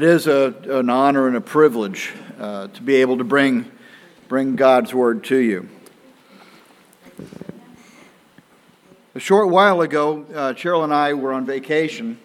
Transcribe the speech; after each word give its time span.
It 0.00 0.06
is 0.06 0.26
a, 0.26 0.54
an 0.66 0.88
honor 0.88 1.26
and 1.26 1.36
a 1.36 1.42
privilege 1.42 2.14
uh, 2.38 2.68
to 2.68 2.82
be 2.82 2.94
able 3.02 3.18
to 3.18 3.24
bring, 3.24 3.70
bring 4.28 4.56
God's 4.56 4.94
word 4.94 5.24
to 5.24 5.36
you. 5.36 5.68
A 9.14 9.20
short 9.20 9.50
while 9.50 9.82
ago, 9.82 10.24
uh, 10.34 10.54
Cheryl 10.54 10.84
and 10.84 10.94
I 10.94 11.12
were 11.12 11.34
on 11.34 11.44
vacation, 11.44 12.18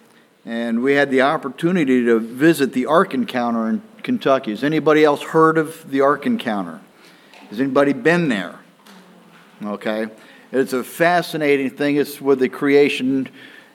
and 0.46 0.82
we 0.82 0.94
had 0.94 1.10
the 1.10 1.20
opportunity 1.20 2.02
to 2.06 2.18
visit 2.18 2.72
the 2.72 2.86
Ark 2.86 3.12
Encounter 3.12 3.68
in 3.68 3.82
Kentucky. 4.02 4.52
Has 4.52 4.64
anybody 4.64 5.04
else 5.04 5.20
heard 5.20 5.58
of 5.58 5.90
the 5.90 6.00
Ark 6.00 6.24
Encounter? 6.24 6.80
Has 7.50 7.60
anybody 7.60 7.92
been 7.92 8.30
there? 8.30 8.58
Okay. 9.62 10.06
It's 10.50 10.72
a 10.72 10.82
fascinating 10.82 11.68
thing. 11.68 11.96
It's 11.96 12.22
with 12.22 12.38
the 12.38 12.48
Creation 12.48 13.28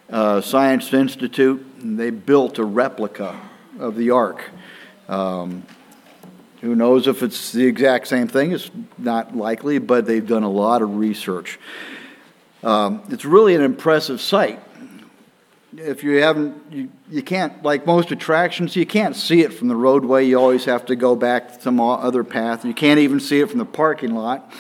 uh, 0.09 0.41
Science 0.41 0.91
Institute. 0.91 1.63
and 1.81 1.99
They 1.99 2.09
built 2.09 2.57
a 2.57 2.65
replica 2.65 3.39
of 3.81 3.95
the 3.95 4.11
ark. 4.11 4.49
Um, 5.09 5.63
who 6.61 6.75
knows 6.75 7.07
if 7.07 7.23
it's 7.23 7.51
the 7.51 7.65
exact 7.65 8.07
same 8.07 8.27
thing? 8.27 8.51
It's 8.51 8.69
not 8.97 9.35
likely, 9.35 9.79
but 9.79 10.05
they've 10.05 10.25
done 10.25 10.43
a 10.43 10.49
lot 10.49 10.81
of 10.81 10.95
research. 10.95 11.59
Um, 12.63 13.01
it's 13.09 13.25
really 13.25 13.55
an 13.55 13.61
impressive 13.61 14.21
sight. 14.21 14.59
If 15.75 16.03
you 16.03 16.21
haven't, 16.21 16.71
you, 16.71 16.91
you 17.09 17.23
can't, 17.23 17.63
like 17.63 17.87
most 17.87 18.11
attractions, 18.11 18.75
you 18.75 18.85
can't 18.85 19.15
see 19.15 19.41
it 19.41 19.53
from 19.53 19.69
the 19.69 19.75
roadway. 19.75 20.25
You 20.25 20.37
always 20.39 20.65
have 20.65 20.85
to 20.87 20.95
go 20.95 21.15
back 21.15 21.61
some 21.61 21.79
other 21.79 22.23
path. 22.23 22.63
You 22.63 22.73
can't 22.73 22.99
even 22.99 23.19
see 23.19 23.39
it 23.39 23.49
from 23.49 23.57
the 23.57 23.65
parking 23.65 24.13
lot. 24.13 24.51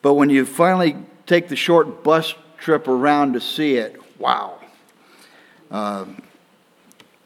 But 0.00 0.14
when 0.14 0.30
you 0.30 0.46
finally 0.46 0.96
take 1.26 1.48
the 1.48 1.56
short 1.56 2.02
bus 2.02 2.34
trip 2.56 2.88
around 2.88 3.34
to 3.34 3.40
see 3.40 3.74
it, 3.74 4.00
wow. 4.18 4.58
Uh, 5.70 6.06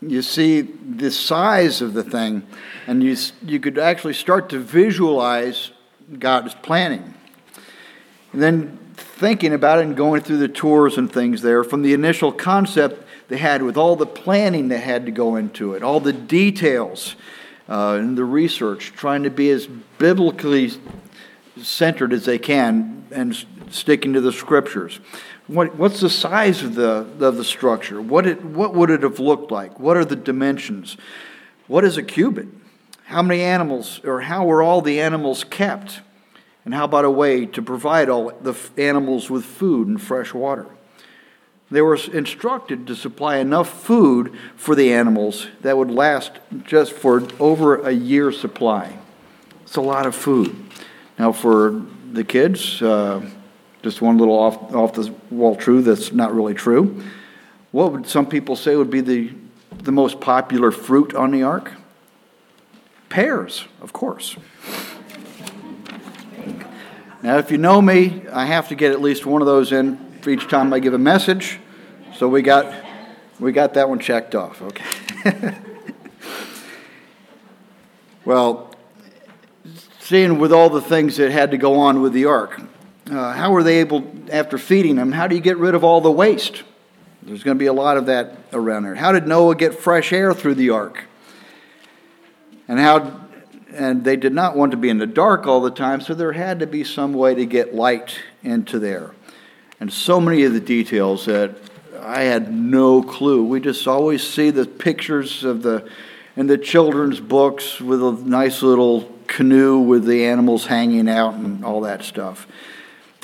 you 0.02 0.22
see 0.22 0.62
the 0.62 1.10
size 1.10 1.82
of 1.82 1.92
the 1.92 2.02
thing, 2.02 2.46
and 2.86 3.02
you, 3.02 3.16
you 3.44 3.60
could 3.60 3.78
actually 3.78 4.14
start 4.14 4.48
to 4.50 4.58
visualize 4.58 5.72
God's 6.18 6.54
planning. 6.54 7.14
And 8.32 8.42
then 8.42 8.78
thinking 8.94 9.52
about 9.52 9.78
it 9.78 9.82
and 9.86 9.96
going 9.96 10.22
through 10.22 10.38
the 10.38 10.48
tours 10.48 10.96
and 10.96 11.12
things 11.12 11.42
there, 11.42 11.64
from 11.64 11.82
the 11.82 11.92
initial 11.92 12.32
concept 12.32 13.06
they 13.28 13.38
had 13.38 13.62
with 13.62 13.76
all 13.76 13.96
the 13.96 14.06
planning 14.06 14.68
that 14.68 14.78
had 14.78 15.06
to 15.06 15.12
go 15.12 15.36
into 15.36 15.74
it, 15.74 15.82
all 15.82 16.00
the 16.00 16.12
details 16.12 17.16
uh, 17.68 17.96
and 18.00 18.16
the 18.16 18.24
research, 18.24 18.92
trying 18.96 19.22
to 19.22 19.30
be 19.30 19.50
as 19.50 19.66
biblically 19.98 20.72
centered 21.62 22.12
as 22.12 22.24
they 22.24 22.38
can 22.38 23.04
and 23.10 23.36
sticking 23.70 24.12
to 24.12 24.20
the 24.20 24.32
scriptures. 24.32 25.00
What, 25.46 25.74
what's 25.76 26.00
the 26.00 26.10
size 26.10 26.62
of 26.62 26.74
the, 26.74 27.06
of 27.20 27.36
the 27.36 27.44
structure? 27.44 28.00
What, 28.00 28.26
it, 28.26 28.44
what 28.44 28.74
would 28.74 28.90
it 28.90 29.02
have 29.02 29.18
looked 29.18 29.50
like? 29.50 29.80
What 29.80 29.96
are 29.96 30.04
the 30.04 30.16
dimensions? 30.16 30.96
What 31.66 31.84
is 31.84 31.96
a 31.96 32.02
cubit? 32.02 32.48
How 33.04 33.22
many 33.22 33.42
animals, 33.42 34.00
or 34.04 34.20
how 34.20 34.44
were 34.44 34.62
all 34.62 34.80
the 34.80 35.00
animals 35.00 35.42
kept? 35.42 36.00
And 36.64 36.74
how 36.74 36.84
about 36.84 37.04
a 37.04 37.10
way 37.10 37.46
to 37.46 37.62
provide 37.62 38.08
all 38.08 38.30
the 38.30 38.56
animals 38.76 39.28
with 39.30 39.44
food 39.44 39.88
and 39.88 40.00
fresh 40.00 40.32
water? 40.32 40.66
They 41.70 41.82
were 41.82 41.98
instructed 42.12 42.86
to 42.88 42.96
supply 42.96 43.38
enough 43.38 43.68
food 43.68 44.36
for 44.56 44.74
the 44.74 44.92
animals 44.92 45.46
that 45.60 45.76
would 45.76 45.90
last 45.90 46.32
just 46.64 46.92
for 46.92 47.26
over 47.38 47.80
a 47.80 47.92
year's 47.92 48.40
supply. 48.40 48.98
It's 49.62 49.76
a 49.76 49.80
lot 49.80 50.06
of 50.06 50.14
food. 50.14 50.69
Now, 51.20 51.32
for 51.32 51.84
the 52.12 52.24
kids, 52.24 52.80
uh, 52.80 53.20
just 53.82 54.00
one 54.00 54.16
little 54.16 54.38
off, 54.38 54.74
off 54.74 54.94
the 54.94 55.12
wall 55.30 55.54
truth 55.54 55.84
that's 55.84 56.12
not 56.12 56.34
really 56.34 56.54
true. 56.54 57.04
What 57.72 57.92
would 57.92 58.06
some 58.06 58.24
people 58.24 58.56
say 58.56 58.74
would 58.74 58.88
be 58.88 59.02
the, 59.02 59.30
the 59.70 59.92
most 59.92 60.22
popular 60.22 60.70
fruit 60.70 61.14
on 61.14 61.30
the 61.30 61.42
ark? 61.42 61.72
Pears, 63.10 63.66
of 63.82 63.92
course. 63.92 64.34
Now, 67.22 67.36
if 67.36 67.50
you 67.50 67.58
know 67.58 67.82
me, 67.82 68.22
I 68.32 68.46
have 68.46 68.68
to 68.68 68.74
get 68.74 68.90
at 68.90 69.02
least 69.02 69.26
one 69.26 69.42
of 69.42 69.46
those 69.46 69.72
in 69.72 69.98
for 70.22 70.30
each 70.30 70.48
time 70.48 70.72
I 70.72 70.78
give 70.78 70.94
a 70.94 70.98
message. 70.98 71.58
So 72.16 72.28
we 72.28 72.40
got, 72.40 72.72
we 73.38 73.52
got 73.52 73.74
that 73.74 73.90
one 73.90 73.98
checked 73.98 74.34
off. 74.34 74.62
Okay. 74.62 74.84
well, 78.24 78.69
seeing 80.10 80.40
with 80.40 80.52
all 80.52 80.68
the 80.68 80.80
things 80.80 81.18
that 81.18 81.30
had 81.30 81.52
to 81.52 81.56
go 81.56 81.78
on 81.78 82.02
with 82.02 82.12
the 82.12 82.24
ark, 82.24 82.60
uh, 83.12 83.32
how 83.32 83.52
were 83.52 83.62
they 83.62 83.78
able, 83.78 84.04
after 84.32 84.58
feeding 84.58 84.96
them, 84.96 85.12
how 85.12 85.28
do 85.28 85.36
you 85.36 85.40
get 85.40 85.56
rid 85.56 85.72
of 85.72 85.84
all 85.84 86.00
the 86.00 86.10
waste? 86.10 86.64
There's 87.22 87.44
going 87.44 87.56
to 87.56 87.58
be 87.60 87.66
a 87.66 87.72
lot 87.72 87.96
of 87.96 88.06
that 88.06 88.36
around 88.52 88.82
there. 88.82 88.96
How 88.96 89.12
did 89.12 89.28
Noah 89.28 89.54
get 89.54 89.72
fresh 89.72 90.12
air 90.12 90.34
through 90.34 90.56
the 90.56 90.70
ark? 90.70 91.04
And 92.66 92.80
how 92.80 93.20
and 93.72 94.02
they 94.02 94.16
did 94.16 94.32
not 94.32 94.56
want 94.56 94.72
to 94.72 94.76
be 94.76 94.88
in 94.88 94.98
the 94.98 95.06
dark 95.06 95.46
all 95.46 95.60
the 95.60 95.70
time, 95.70 96.00
so 96.00 96.12
there 96.12 96.32
had 96.32 96.58
to 96.58 96.66
be 96.66 96.82
some 96.82 97.12
way 97.12 97.36
to 97.36 97.46
get 97.46 97.72
light 97.72 98.18
into 98.42 98.80
there. 98.80 99.12
And 99.78 99.92
so 99.92 100.20
many 100.20 100.42
of 100.42 100.52
the 100.52 100.60
details 100.60 101.26
that 101.26 101.54
I 102.02 102.22
had 102.22 102.52
no 102.52 103.00
clue. 103.00 103.44
We 103.44 103.60
just 103.60 103.86
always 103.86 104.26
see 104.26 104.50
the 104.50 104.66
pictures 104.66 105.44
of 105.44 105.62
the 105.62 105.88
in 106.34 106.48
the 106.48 106.58
children's 106.58 107.20
books 107.20 107.80
with 107.80 108.02
a 108.02 108.10
nice 108.10 108.60
little 108.62 109.19
canoe 109.30 109.78
with 109.78 110.04
the 110.04 110.26
animals 110.26 110.66
hanging 110.66 111.08
out 111.08 111.34
and 111.34 111.64
all 111.64 111.80
that 111.80 112.02
stuff 112.02 112.46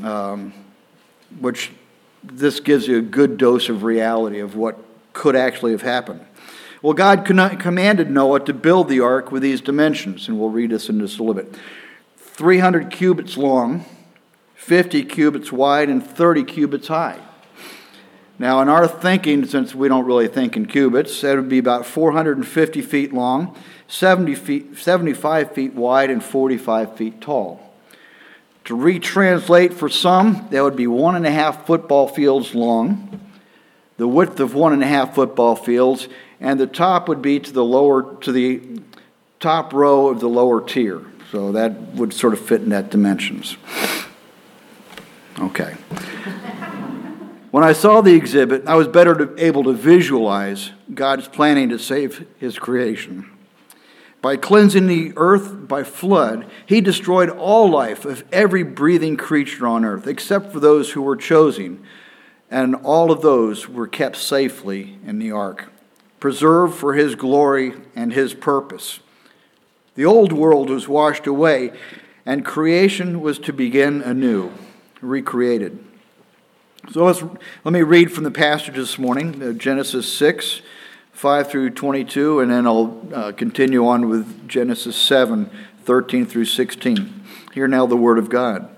um, 0.02 0.52
which 1.40 1.70
this 2.22 2.60
gives 2.60 2.86
you 2.88 2.98
a 2.98 3.02
good 3.02 3.38
dose 3.38 3.68
of 3.68 3.82
reality 3.82 4.40
of 4.40 4.56
what 4.56 4.78
could 5.12 5.36
actually 5.36 5.72
have 5.72 5.82
happened. 5.82 6.24
Well, 6.82 6.92
God 6.92 7.24
commanded 7.24 8.10
Noah 8.10 8.40
to 8.40 8.52
build 8.52 8.88
the 8.88 9.00
ark 9.00 9.32
with 9.32 9.42
these 9.42 9.60
dimensions, 9.60 10.28
and 10.28 10.38
we'll 10.38 10.50
read 10.50 10.70
this 10.70 10.88
in 10.88 11.00
just 11.00 11.18
a 11.18 11.22
little 11.22 11.42
bit 11.42 11.58
300 12.18 12.90
cubits 12.90 13.36
long, 13.36 13.84
50 14.54 15.04
cubits 15.04 15.50
wide, 15.50 15.88
and 15.88 16.04
30 16.04 16.44
cubits 16.44 16.88
high. 16.88 17.18
Now, 18.38 18.60
in 18.60 18.68
our 18.68 18.86
thinking, 18.86 19.46
since 19.46 19.74
we 19.74 19.88
don't 19.88 20.04
really 20.04 20.28
think 20.28 20.56
in 20.56 20.66
cubits, 20.66 21.22
that 21.22 21.36
would 21.36 21.48
be 21.48 21.58
about 21.58 21.86
450 21.86 22.82
feet 22.82 23.14
long, 23.14 23.56
70 23.88 24.34
feet, 24.34 24.78
75 24.78 25.52
feet 25.52 25.74
wide, 25.74 26.10
and 26.10 26.22
45 26.22 26.96
feet 26.96 27.20
tall. 27.20 27.60
To 28.64 28.76
retranslate 28.76 29.72
for 29.72 29.88
some, 29.88 30.48
that 30.50 30.62
would 30.62 30.76
be 30.76 30.88
one 30.88 31.14
and 31.14 31.26
a 31.26 31.30
half 31.30 31.66
football 31.66 32.08
fields 32.08 32.54
long, 32.54 33.20
the 33.96 34.08
width 34.08 34.40
of 34.40 34.54
one 34.54 34.72
and 34.72 34.82
a 34.82 34.86
half 34.86 35.14
football 35.14 35.54
fields, 35.54 36.08
and 36.40 36.58
the 36.58 36.66
top 36.66 37.08
would 37.08 37.22
be 37.22 37.38
to 37.38 37.52
the 37.52 37.64
lower 37.64 38.16
to 38.22 38.32
the 38.32 38.80
top 39.38 39.72
row 39.72 40.08
of 40.08 40.20
the 40.20 40.28
lower 40.28 40.60
tier. 40.60 41.02
So 41.30 41.52
that 41.52 41.72
would 41.94 42.12
sort 42.12 42.32
of 42.32 42.40
fit 42.40 42.62
in 42.62 42.70
that 42.70 42.90
dimensions. 42.90 43.56
Okay. 45.38 45.74
When 47.50 47.62
I 47.62 47.72
saw 47.72 48.00
the 48.00 48.14
exhibit, 48.14 48.66
I 48.66 48.74
was 48.74 48.88
better 48.88 49.14
to, 49.14 49.44
able 49.44 49.64
to 49.64 49.72
visualize 49.72 50.72
God's 50.92 51.28
planning 51.28 51.68
to 51.70 51.78
save 51.78 52.26
his 52.38 52.58
creation. 52.58 53.30
By 54.26 54.36
cleansing 54.36 54.88
the 54.88 55.12
earth 55.14 55.68
by 55.68 55.84
flood, 55.84 56.46
he 56.66 56.80
destroyed 56.80 57.30
all 57.30 57.70
life 57.70 58.04
of 58.04 58.24
every 58.32 58.64
breathing 58.64 59.16
creature 59.16 59.68
on 59.68 59.84
earth, 59.84 60.08
except 60.08 60.52
for 60.52 60.58
those 60.58 60.90
who 60.90 61.02
were 61.02 61.14
chosen, 61.14 61.84
and 62.50 62.74
all 62.74 63.12
of 63.12 63.20
those 63.22 63.68
were 63.68 63.86
kept 63.86 64.16
safely 64.16 64.98
in 65.06 65.20
the 65.20 65.30
ark, 65.30 65.70
preserved 66.18 66.74
for 66.74 66.94
his 66.94 67.14
glory 67.14 67.74
and 67.94 68.14
his 68.14 68.34
purpose. 68.34 68.98
The 69.94 70.06
old 70.06 70.32
world 70.32 70.70
was 70.70 70.88
washed 70.88 71.28
away, 71.28 71.70
and 72.26 72.44
creation 72.44 73.20
was 73.20 73.38
to 73.38 73.52
begin 73.52 74.02
anew, 74.02 74.50
recreated. 75.00 75.78
So 76.90 77.04
let's, 77.04 77.22
let 77.62 77.72
me 77.72 77.82
read 77.82 78.10
from 78.10 78.24
the 78.24 78.32
passage 78.32 78.74
this 78.74 78.98
morning, 78.98 79.40
uh, 79.40 79.52
Genesis 79.52 80.12
6 80.12 80.62
5 81.16 81.50
through 81.50 81.70
22, 81.70 82.40
and 82.40 82.50
then 82.50 82.66
I'll 82.66 83.02
uh, 83.14 83.32
continue 83.32 83.86
on 83.86 84.10
with 84.10 84.46
Genesis 84.46 84.96
7 84.96 85.48
13 85.82 86.26
through 86.26 86.44
16. 86.44 87.24
Hear 87.54 87.66
now 87.66 87.86
the 87.86 87.96
word 87.96 88.18
of 88.18 88.28
God. 88.28 88.68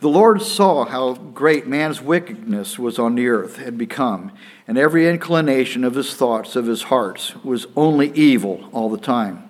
The 0.00 0.08
Lord 0.08 0.42
saw 0.42 0.84
how 0.84 1.14
great 1.14 1.68
man's 1.68 2.02
wickedness 2.02 2.80
was 2.80 2.98
on 2.98 3.14
the 3.14 3.28
earth, 3.28 3.58
had 3.58 3.78
become, 3.78 4.32
and 4.66 4.76
every 4.76 5.08
inclination 5.08 5.84
of 5.84 5.94
his 5.94 6.16
thoughts, 6.16 6.56
of 6.56 6.66
his 6.66 6.82
hearts, 6.84 7.36
was 7.44 7.68
only 7.76 8.10
evil 8.10 8.68
all 8.72 8.90
the 8.90 8.98
time. 8.98 9.48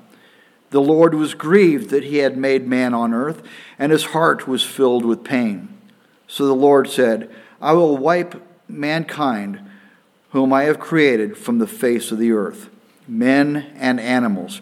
The 0.69 0.82
Lord 0.82 1.15
was 1.15 1.32
grieved 1.32 1.88
that 1.88 2.05
he 2.05 2.19
had 2.19 2.37
made 2.37 2.67
man 2.67 2.93
on 2.93 3.15
earth, 3.15 3.43
and 3.79 3.91
his 3.91 4.05
heart 4.05 4.47
was 4.47 4.62
filled 4.62 5.06
with 5.06 5.25
pain. 5.25 5.75
So 6.26 6.44
the 6.44 6.53
Lord 6.53 6.91
said, 6.91 7.31
I 7.58 7.73
will 7.73 7.97
wipe 7.97 8.35
mankind 8.69 9.67
whom 10.32 10.52
I 10.52 10.64
have 10.64 10.81
created 10.81 11.37
from 11.37 11.58
the 11.58 11.67
face 11.67 12.11
of 12.11 12.19
the 12.19 12.32
earth, 12.32 12.69
men 13.06 13.73
and 13.76 14.00
animals, 14.00 14.61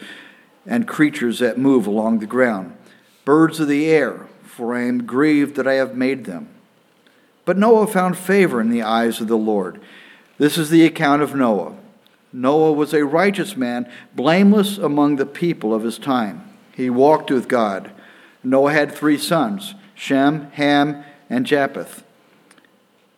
and 0.67 0.87
creatures 0.87 1.39
that 1.39 1.59
move 1.59 1.87
along 1.87 2.19
the 2.19 2.27
ground, 2.27 2.77
birds 3.25 3.61
of 3.61 3.69
the 3.69 3.89
air, 3.89 4.27
for 4.43 4.75
I 4.75 4.83
am 4.83 5.07
grieved 5.07 5.55
that 5.57 5.69
I 5.69 5.75
have 5.75 5.97
made 5.97 6.25
them. 6.25 6.49
But 7.45 7.57
Noah 7.57 7.87
found 7.87 8.19
favor 8.19 8.61
in 8.61 8.71
the 8.71 8.83
eyes 8.83 9.21
of 9.21 9.29
the 9.29 9.39
Lord. 9.39 9.81
This 10.39 10.59
is 10.59 10.71
the 10.71 10.85
account 10.85 11.23
of 11.23 11.35
Noah. 11.35 11.77
Noah 12.33 12.73
was 12.73 12.93
a 12.93 13.05
righteous 13.05 13.57
man, 13.57 13.91
blameless 14.15 14.77
among 14.79 15.17
the 15.17 15.27
people 15.27 15.75
of 15.75 15.83
his 15.83 15.99
time. 15.99 16.49
He 16.75 16.91
walked 16.91 17.31
with 17.31 17.49
God. 17.49 17.91
Noah 18.43 18.73
had 18.73 18.93
three 18.93 19.19
sons 19.19 19.75
Shem, 19.95 20.51
Ham, 20.53 21.05
and 21.29 21.47
Japheth. 21.47 22.03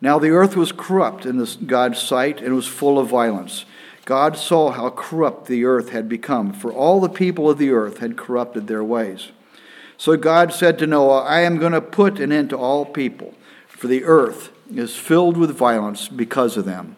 Now 0.03 0.19
the 0.19 0.31
earth 0.31 0.57
was 0.57 0.73
corrupt 0.73 1.25
in 1.25 1.41
God's 1.65 1.97
sight 1.97 2.41
and 2.41 2.53
was 2.53 2.67
full 2.67 2.99
of 2.99 3.07
violence. 3.07 3.63
God 4.03 4.35
saw 4.35 4.71
how 4.71 4.89
corrupt 4.89 5.45
the 5.47 5.63
earth 5.63 5.91
had 5.91 6.09
become, 6.09 6.51
for 6.51 6.73
all 6.73 6.99
the 6.99 7.07
people 7.07 7.49
of 7.49 7.57
the 7.57 7.69
earth 7.69 7.99
had 7.99 8.17
corrupted 8.17 8.67
their 8.67 8.83
ways. 8.83 9.31
So 9.97 10.17
God 10.17 10.51
said 10.51 10.77
to 10.79 10.87
Noah, 10.87 11.21
I 11.21 11.39
am 11.39 11.57
going 11.57 11.71
to 11.71 11.79
put 11.79 12.19
an 12.19 12.33
end 12.33 12.49
to 12.49 12.57
all 12.57 12.83
people, 12.83 13.33
for 13.69 13.87
the 13.87 14.03
earth 14.03 14.51
is 14.75 14.93
filled 14.93 15.37
with 15.37 15.51
violence 15.51 16.09
because 16.09 16.57
of 16.57 16.65
them. 16.65 16.97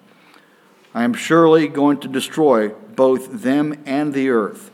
I 0.96 1.04
am 1.04 1.14
surely 1.14 1.68
going 1.68 2.00
to 2.00 2.08
destroy 2.08 2.70
both 2.70 3.44
them 3.44 3.84
and 3.86 4.16
the 4.16 4.32
earth. 4.32 4.72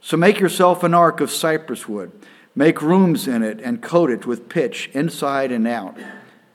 So 0.00 0.16
make 0.16 0.38
yourself 0.38 0.84
an 0.84 0.94
ark 0.94 1.20
of 1.20 1.28
cypress 1.28 1.88
wood. 1.88 2.12
Make 2.54 2.80
rooms 2.80 3.26
in 3.26 3.42
it 3.42 3.60
and 3.62 3.82
coat 3.82 4.10
it 4.10 4.26
with 4.26 4.48
pitch 4.48 4.90
inside 4.94 5.50
and 5.50 5.66
out. 5.66 5.98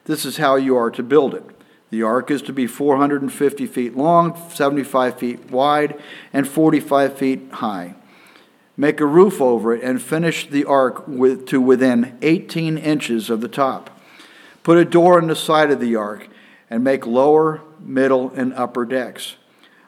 This 0.09 0.25
is 0.25 0.37
how 0.37 0.55
you 0.55 0.75
are 0.75 0.89
to 0.89 1.03
build 1.03 1.35
it. 1.35 1.43
The 1.91 2.01
ark 2.01 2.31
is 2.31 2.41
to 2.41 2.51
be 2.51 2.65
450 2.65 3.67
feet 3.67 3.95
long, 3.95 4.35
75 4.49 5.19
feet 5.19 5.51
wide, 5.51 6.01
and 6.33 6.47
45 6.47 7.15
feet 7.15 7.51
high. 7.51 7.93
Make 8.75 8.99
a 9.01 9.05
roof 9.05 9.39
over 9.39 9.71
it 9.71 9.83
and 9.83 10.01
finish 10.01 10.49
the 10.49 10.65
ark 10.65 11.07
with, 11.07 11.45
to 11.49 11.61
within 11.61 12.17
18 12.23 12.79
inches 12.79 13.29
of 13.29 13.41
the 13.41 13.47
top. 13.47 14.01
Put 14.63 14.79
a 14.79 14.83
door 14.83 15.19
in 15.19 15.27
the 15.27 15.35
side 15.35 15.69
of 15.69 15.79
the 15.79 15.95
ark 15.95 16.27
and 16.71 16.83
make 16.83 17.05
lower, 17.05 17.61
middle, 17.79 18.31
and 18.31 18.51
upper 18.55 18.85
decks. 18.85 19.35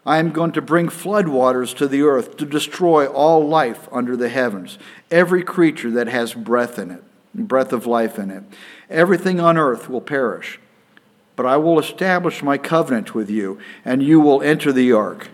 I 0.06 0.20
am 0.20 0.30
going 0.30 0.52
to 0.52 0.62
bring 0.62 0.90
floodwaters 0.90 1.76
to 1.78 1.88
the 1.88 2.04
earth 2.04 2.38
to 2.38 2.46
destroy 2.46 3.08
all 3.08 3.48
life 3.48 3.90
under 3.92 4.16
the 4.16 4.30
heavens, 4.30 4.78
every 5.10 5.42
creature 5.42 5.90
that 5.90 6.10
has 6.10 6.36
breath 6.36 6.78
in 6.78 6.92
it, 6.92 7.04
breath 7.34 7.74
of 7.74 7.86
life 7.86 8.20
in 8.20 8.30
it. 8.30 8.44
Everything 8.90 9.40
on 9.40 9.58
earth 9.58 9.90
will 9.90 10.02
perish. 10.02 10.60
But 11.36 11.46
I 11.46 11.58
will 11.58 11.80
establish 11.80 12.44
my 12.44 12.58
covenant 12.58 13.16
with 13.16 13.30
you, 13.30 13.60
and 13.86 14.04
you 14.04 14.20
will 14.20 14.42
enter 14.42 14.72
the 14.72 14.92
ark. 14.92 15.30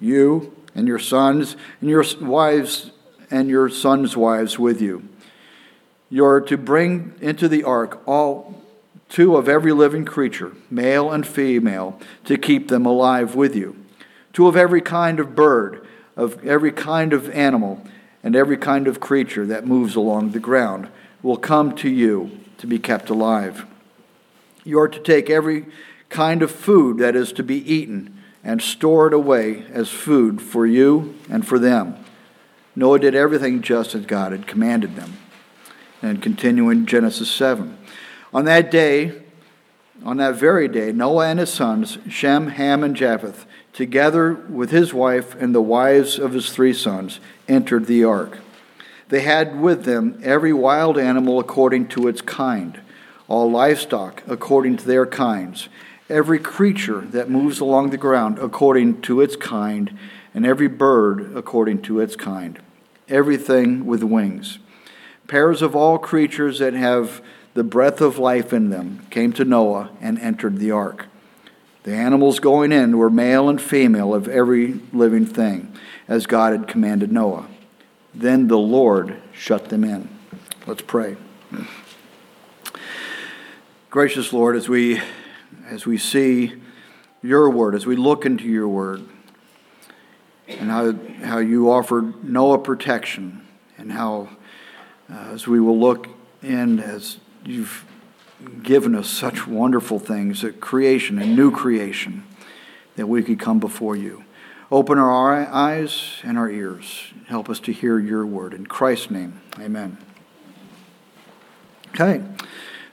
You 0.00 0.54
and 0.74 0.88
your 0.88 0.98
sons 0.98 1.56
and 1.80 1.88
your 1.90 2.04
wives 2.20 2.90
and 3.30 3.48
your 3.48 3.68
sons' 3.68 4.16
wives 4.16 4.58
with 4.58 4.80
you. 4.80 5.08
You 6.10 6.24
are 6.24 6.40
to 6.42 6.56
bring 6.56 7.14
into 7.20 7.48
the 7.48 7.64
ark 7.64 8.00
all 8.06 8.62
two 9.08 9.36
of 9.36 9.48
every 9.48 9.72
living 9.72 10.04
creature, 10.04 10.52
male 10.70 11.10
and 11.10 11.26
female, 11.26 12.00
to 12.24 12.36
keep 12.36 12.68
them 12.68 12.86
alive 12.86 13.34
with 13.34 13.54
you. 13.54 13.76
Two 14.32 14.46
of 14.46 14.56
every 14.56 14.80
kind 14.80 15.18
of 15.18 15.34
bird, 15.34 15.86
of 16.16 16.44
every 16.44 16.72
kind 16.72 17.12
of 17.12 17.30
animal, 17.30 17.82
and 18.22 18.36
every 18.36 18.56
kind 18.56 18.86
of 18.86 19.00
creature 19.00 19.46
that 19.46 19.66
moves 19.66 19.96
along 19.96 20.30
the 20.30 20.40
ground 20.40 20.88
will 21.26 21.36
come 21.36 21.74
to 21.74 21.90
you 21.90 22.30
to 22.56 22.68
be 22.68 22.78
kept 22.78 23.10
alive. 23.10 23.66
You 24.62 24.78
are 24.78 24.86
to 24.86 25.00
take 25.00 25.28
every 25.28 25.66
kind 26.08 26.40
of 26.40 26.52
food 26.52 26.98
that 26.98 27.16
is 27.16 27.32
to 27.32 27.42
be 27.42 27.56
eaten 27.56 28.22
and 28.44 28.62
store 28.62 29.08
it 29.08 29.12
away 29.12 29.64
as 29.72 29.88
food 29.88 30.40
for 30.40 30.64
you 30.64 31.16
and 31.28 31.44
for 31.44 31.58
them. 31.58 31.96
Noah 32.76 33.00
did 33.00 33.16
everything 33.16 33.60
just 33.60 33.96
as 33.96 34.06
God 34.06 34.30
had 34.30 34.46
commanded 34.46 34.94
them. 34.94 35.14
And 36.00 36.22
continuing 36.22 36.86
Genesis 36.86 37.28
7. 37.28 37.76
On 38.32 38.44
that 38.44 38.70
day, 38.70 39.20
on 40.04 40.18
that 40.18 40.36
very 40.36 40.68
day, 40.68 40.92
Noah 40.92 41.26
and 41.26 41.40
his 41.40 41.52
sons, 41.52 41.98
Shem, 42.08 42.50
Ham, 42.50 42.84
and 42.84 42.94
Japheth, 42.94 43.46
together 43.72 44.32
with 44.32 44.70
his 44.70 44.94
wife 44.94 45.34
and 45.34 45.52
the 45.52 45.60
wives 45.60 46.20
of 46.20 46.34
his 46.34 46.50
three 46.50 46.72
sons, 46.72 47.18
entered 47.48 47.86
the 47.86 48.04
ark. 48.04 48.38
They 49.08 49.20
had 49.20 49.60
with 49.60 49.84
them 49.84 50.20
every 50.22 50.52
wild 50.52 50.98
animal 50.98 51.38
according 51.38 51.88
to 51.88 52.08
its 52.08 52.20
kind, 52.20 52.80
all 53.28 53.50
livestock 53.50 54.22
according 54.26 54.78
to 54.78 54.86
their 54.86 55.06
kinds, 55.06 55.68
every 56.08 56.38
creature 56.38 57.00
that 57.00 57.30
moves 57.30 57.60
along 57.60 57.90
the 57.90 57.96
ground 57.96 58.38
according 58.38 59.02
to 59.02 59.20
its 59.20 59.36
kind, 59.36 59.96
and 60.34 60.44
every 60.44 60.68
bird 60.68 61.36
according 61.36 61.82
to 61.82 62.00
its 62.00 62.16
kind, 62.16 62.58
everything 63.08 63.86
with 63.86 64.02
wings. 64.02 64.58
Pairs 65.28 65.62
of 65.62 65.74
all 65.74 65.98
creatures 65.98 66.58
that 66.58 66.74
have 66.74 67.20
the 67.56 67.64
breath 67.64 68.02
of 68.02 68.18
life 68.18 68.52
in 68.52 68.68
them, 68.68 69.00
came 69.08 69.32
to 69.32 69.44
Noah 69.44 69.90
and 70.02 70.18
entered 70.18 70.58
the 70.58 70.70
ark. 70.70 71.06
The 71.84 71.94
animals 71.94 72.38
going 72.38 72.70
in 72.70 72.98
were 72.98 73.08
male 73.08 73.48
and 73.48 73.60
female 73.60 74.14
of 74.14 74.28
every 74.28 74.74
living 74.92 75.24
thing, 75.24 75.72
as 76.06 76.26
God 76.26 76.52
had 76.52 76.68
commanded 76.68 77.10
Noah. 77.10 77.48
Then 78.16 78.48
the 78.48 78.58
Lord 78.58 79.20
shut 79.32 79.68
them 79.68 79.84
in. 79.84 80.08
Let's 80.66 80.82
pray. 80.82 81.16
Gracious 83.90 84.32
Lord, 84.32 84.56
as 84.56 84.68
we 84.68 85.00
as 85.68 85.84
we 85.84 85.98
see 85.98 86.54
your 87.22 87.50
word, 87.50 87.74
as 87.74 87.86
we 87.86 87.96
look 87.96 88.24
into 88.24 88.44
your 88.44 88.68
word, 88.68 89.02
and 90.48 90.70
how, 90.70 90.92
how 91.24 91.38
you 91.38 91.70
offered 91.70 92.24
Noah 92.24 92.58
protection, 92.58 93.44
and 93.76 93.92
how, 93.92 94.28
uh, 95.10 95.30
as 95.32 95.46
we 95.46 95.58
will 95.60 95.78
look 95.78 96.08
in 96.42 96.78
as 96.78 97.18
You've 97.46 97.84
given 98.64 98.96
us 98.96 99.08
such 99.08 99.46
wonderful 99.46 100.00
things, 100.00 100.42
a 100.42 100.50
creation, 100.50 101.20
a 101.20 101.26
new 101.26 101.52
creation, 101.52 102.24
that 102.96 103.06
we 103.06 103.22
could 103.22 103.38
come 103.38 103.60
before 103.60 103.94
you. 103.94 104.24
Open 104.70 104.98
our 104.98 105.46
eyes 105.46 106.20
and 106.24 106.36
our 106.36 106.50
ears. 106.50 107.12
Help 107.28 107.48
us 107.48 107.60
to 107.60 107.72
hear 107.72 108.00
your 108.00 108.26
word. 108.26 108.52
In 108.52 108.66
Christ's 108.66 109.12
name, 109.12 109.40
amen. 109.60 109.96
Okay. 111.90 112.22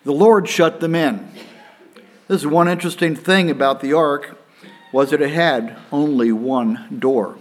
The 0.04 0.12
Lord 0.12 0.48
shut 0.48 0.82
them 0.82 0.94
in. 0.94 1.32
This 2.28 2.42
is 2.42 2.48
one 2.48 2.68
interesting 2.68 3.16
thing 3.16 3.50
about 3.50 3.80
the 3.80 3.94
ark 3.94 4.38
was 4.92 5.10
that 5.10 5.22
it 5.22 5.32
had 5.32 5.76
only 5.92 6.32
one 6.32 7.00
door. 7.00 7.38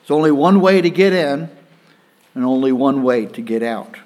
It's 0.00 0.10
only 0.10 0.30
one 0.30 0.62
way 0.62 0.80
to 0.80 0.88
get 0.88 1.12
in 1.12 1.50
and 2.34 2.44
only 2.44 2.72
one 2.72 3.02
way 3.02 3.26
to 3.26 3.42
get 3.42 3.62
out. 3.62 3.96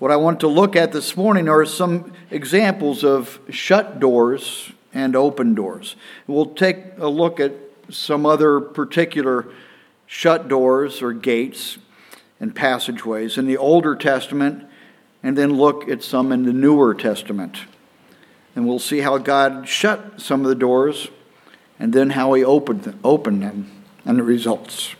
What 0.00 0.10
I 0.10 0.16
want 0.16 0.40
to 0.40 0.48
look 0.48 0.74
at 0.74 0.90
this 0.90 1.16
morning 1.16 1.48
are 1.48 1.64
some 1.64 2.12
examples 2.32 3.04
of 3.04 3.38
shut 3.48 4.00
doors 4.00 4.72
and 4.92 5.14
open 5.14 5.54
doors. 5.54 5.94
We'll 6.26 6.54
take 6.54 6.98
a 6.98 7.08
look 7.08 7.38
at 7.38 7.52
some 7.92 8.26
other 8.26 8.60
particular 8.60 9.46
shut 10.06 10.48
doors 10.48 11.02
or 11.02 11.12
gates 11.12 11.78
and 12.40 12.54
passageways 12.54 13.38
in 13.38 13.46
the 13.46 13.56
Older 13.56 13.94
Testament, 13.94 14.64
and 15.22 15.38
then 15.38 15.54
look 15.54 15.88
at 15.88 16.02
some 16.02 16.32
in 16.32 16.44
the 16.44 16.52
Newer 16.52 16.94
Testament. 16.94 17.60
And 18.56 18.66
we'll 18.66 18.78
see 18.78 19.00
how 19.00 19.18
God 19.18 19.68
shut 19.68 20.20
some 20.20 20.42
of 20.42 20.48
the 20.48 20.54
doors 20.54 21.08
and 21.78 21.92
then 21.92 22.10
how 22.10 22.32
He 22.32 22.44
opened 22.44 22.82
them, 22.82 22.98
opened 23.04 23.42
them 23.42 23.70
and 24.04 24.18
the 24.18 24.22
results. 24.22 24.94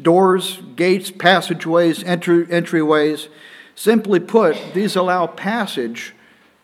Doors, 0.00 0.60
gates, 0.76 1.10
passageways, 1.10 2.02
entry, 2.04 2.46
entryways 2.46 3.28
Simply 3.80 4.20
put, 4.20 4.74
these 4.74 4.94
allow 4.94 5.26
passage 5.26 6.12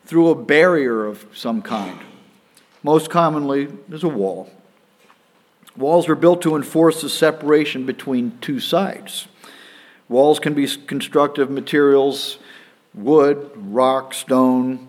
through 0.05 0.29
a 0.29 0.35
barrier 0.35 1.07
of 1.07 1.25
some 1.33 1.63
kind. 1.63 1.99
Most 2.83 3.09
commonly, 3.09 3.69
there's 3.89 4.05
a 4.05 4.09
wall. 4.11 4.51
Walls 5.77 6.09
were 6.09 6.15
built 6.15 6.43
to 6.43 6.57
enforce 6.57 7.03
the 7.03 7.09
separation 7.09 7.85
between 7.85 8.39
two 8.41 8.61
sides. 8.61 9.29
Walls 10.09 10.39
can 10.39 10.55
be 10.55 10.67
constructed 10.67 11.43
of 11.43 11.51
materials 11.51 12.39
wood, 12.95 13.51
rock, 13.55 14.15
stone. 14.15 14.89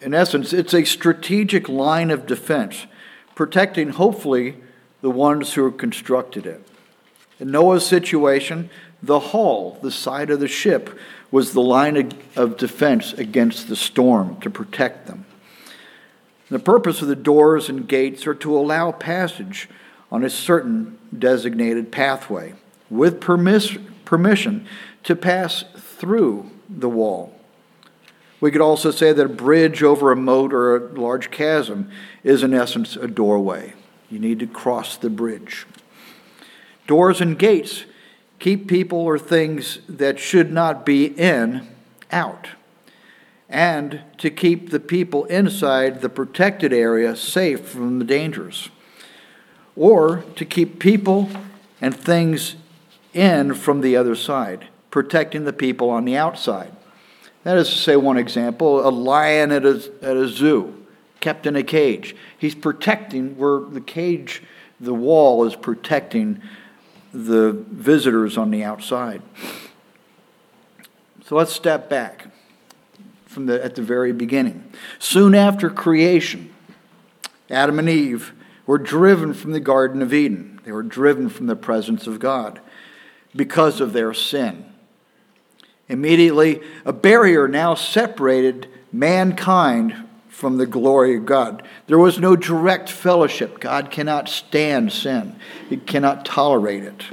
In 0.00 0.14
essence, 0.14 0.52
it's 0.52 0.74
a 0.74 0.84
strategic 0.84 1.68
line 1.68 2.10
of 2.10 2.26
defense, 2.26 2.86
protecting 3.36 3.90
hopefully 3.90 4.56
the 5.00 5.10
ones 5.10 5.54
who 5.54 5.70
constructed 5.70 6.44
it. 6.44 6.66
In 7.38 7.52
Noah's 7.52 7.86
situation, 7.86 8.68
the 9.00 9.20
hull, 9.20 9.78
the 9.80 9.92
side 9.92 10.30
of 10.30 10.40
the 10.40 10.48
ship, 10.48 10.98
was 11.30 11.52
the 11.52 11.62
line 11.62 12.12
of 12.36 12.56
defense 12.56 13.12
against 13.12 13.68
the 13.68 13.76
storm 13.76 14.40
to 14.40 14.50
protect 14.50 15.06
them. 15.06 15.24
The 16.52 16.58
purpose 16.58 17.00
of 17.00 17.08
the 17.08 17.16
doors 17.16 17.70
and 17.70 17.88
gates 17.88 18.26
are 18.26 18.34
to 18.34 18.54
allow 18.54 18.92
passage 18.92 19.70
on 20.10 20.22
a 20.22 20.28
certain 20.28 20.98
designated 21.18 21.90
pathway 21.90 22.52
with 22.90 23.22
permis- 23.22 23.78
permission 24.04 24.66
to 25.04 25.16
pass 25.16 25.64
through 25.74 26.50
the 26.68 26.90
wall. 26.90 27.34
We 28.38 28.50
could 28.50 28.60
also 28.60 28.90
say 28.90 29.14
that 29.14 29.24
a 29.24 29.30
bridge 29.30 29.82
over 29.82 30.12
a 30.12 30.16
moat 30.16 30.52
or 30.52 30.76
a 30.76 30.92
large 30.92 31.30
chasm 31.30 31.90
is, 32.22 32.42
in 32.42 32.52
essence, 32.52 32.96
a 32.96 33.08
doorway. 33.08 33.72
You 34.10 34.18
need 34.18 34.38
to 34.40 34.46
cross 34.46 34.98
the 34.98 35.08
bridge. 35.08 35.64
Doors 36.86 37.22
and 37.22 37.38
gates 37.38 37.86
keep 38.38 38.68
people 38.68 38.98
or 38.98 39.18
things 39.18 39.78
that 39.88 40.18
should 40.18 40.52
not 40.52 40.84
be 40.84 41.06
in 41.06 41.66
out. 42.10 42.48
And 43.52 44.00
to 44.16 44.30
keep 44.30 44.70
the 44.70 44.80
people 44.80 45.26
inside 45.26 46.00
the 46.00 46.08
protected 46.08 46.72
area 46.72 47.14
safe 47.14 47.60
from 47.60 47.98
the 47.98 48.04
dangers, 48.04 48.70
or 49.76 50.24
to 50.36 50.44
keep 50.46 50.80
people 50.80 51.28
and 51.78 51.94
things 51.94 52.56
in 53.12 53.52
from 53.52 53.82
the 53.82 53.94
other 53.94 54.14
side, 54.14 54.68
protecting 54.90 55.44
the 55.44 55.52
people 55.52 55.90
on 55.90 56.06
the 56.06 56.16
outside. 56.16 56.72
That 57.44 57.58
is 57.58 57.68
to 57.68 57.76
say, 57.76 57.94
one 57.96 58.16
example 58.16 58.88
a 58.88 58.90
lion 58.90 59.52
at 59.52 59.66
a, 59.66 59.92
at 60.00 60.16
a 60.16 60.28
zoo, 60.28 60.86
kept 61.20 61.46
in 61.46 61.54
a 61.54 61.62
cage. 61.62 62.16
He's 62.38 62.54
protecting 62.54 63.36
where 63.36 63.60
the 63.60 63.82
cage, 63.82 64.42
the 64.80 64.94
wall 64.94 65.44
is 65.44 65.56
protecting 65.56 66.40
the 67.12 67.52
visitors 67.52 68.38
on 68.38 68.50
the 68.50 68.64
outside. 68.64 69.20
So 71.26 71.36
let's 71.36 71.52
step 71.52 71.90
back 71.90 72.31
from 73.32 73.46
the, 73.46 73.64
at 73.64 73.74
the 73.74 73.82
very 73.82 74.12
beginning. 74.12 74.72
Soon 74.98 75.34
after 75.34 75.70
creation, 75.70 76.52
Adam 77.50 77.78
and 77.78 77.88
Eve 77.88 78.32
were 78.66 78.78
driven 78.78 79.34
from 79.34 79.52
the 79.52 79.60
Garden 79.60 80.02
of 80.02 80.14
Eden. 80.14 80.60
They 80.64 80.72
were 80.72 80.82
driven 80.82 81.28
from 81.28 81.46
the 81.46 81.56
presence 81.56 82.06
of 82.06 82.20
God 82.20 82.60
because 83.34 83.80
of 83.80 83.92
their 83.92 84.14
sin. 84.14 84.66
Immediately, 85.88 86.60
a 86.84 86.92
barrier 86.92 87.48
now 87.48 87.74
separated 87.74 88.68
mankind 88.92 90.08
from 90.28 90.56
the 90.56 90.66
glory 90.66 91.16
of 91.16 91.26
God. 91.26 91.62
There 91.86 91.98
was 91.98 92.18
no 92.18 92.36
direct 92.36 92.88
fellowship. 92.88 93.60
God 93.60 93.90
cannot 93.90 94.28
stand 94.28 94.92
sin, 94.92 95.36
He 95.68 95.76
cannot 95.76 96.24
tolerate 96.24 96.84
it. 96.84 97.04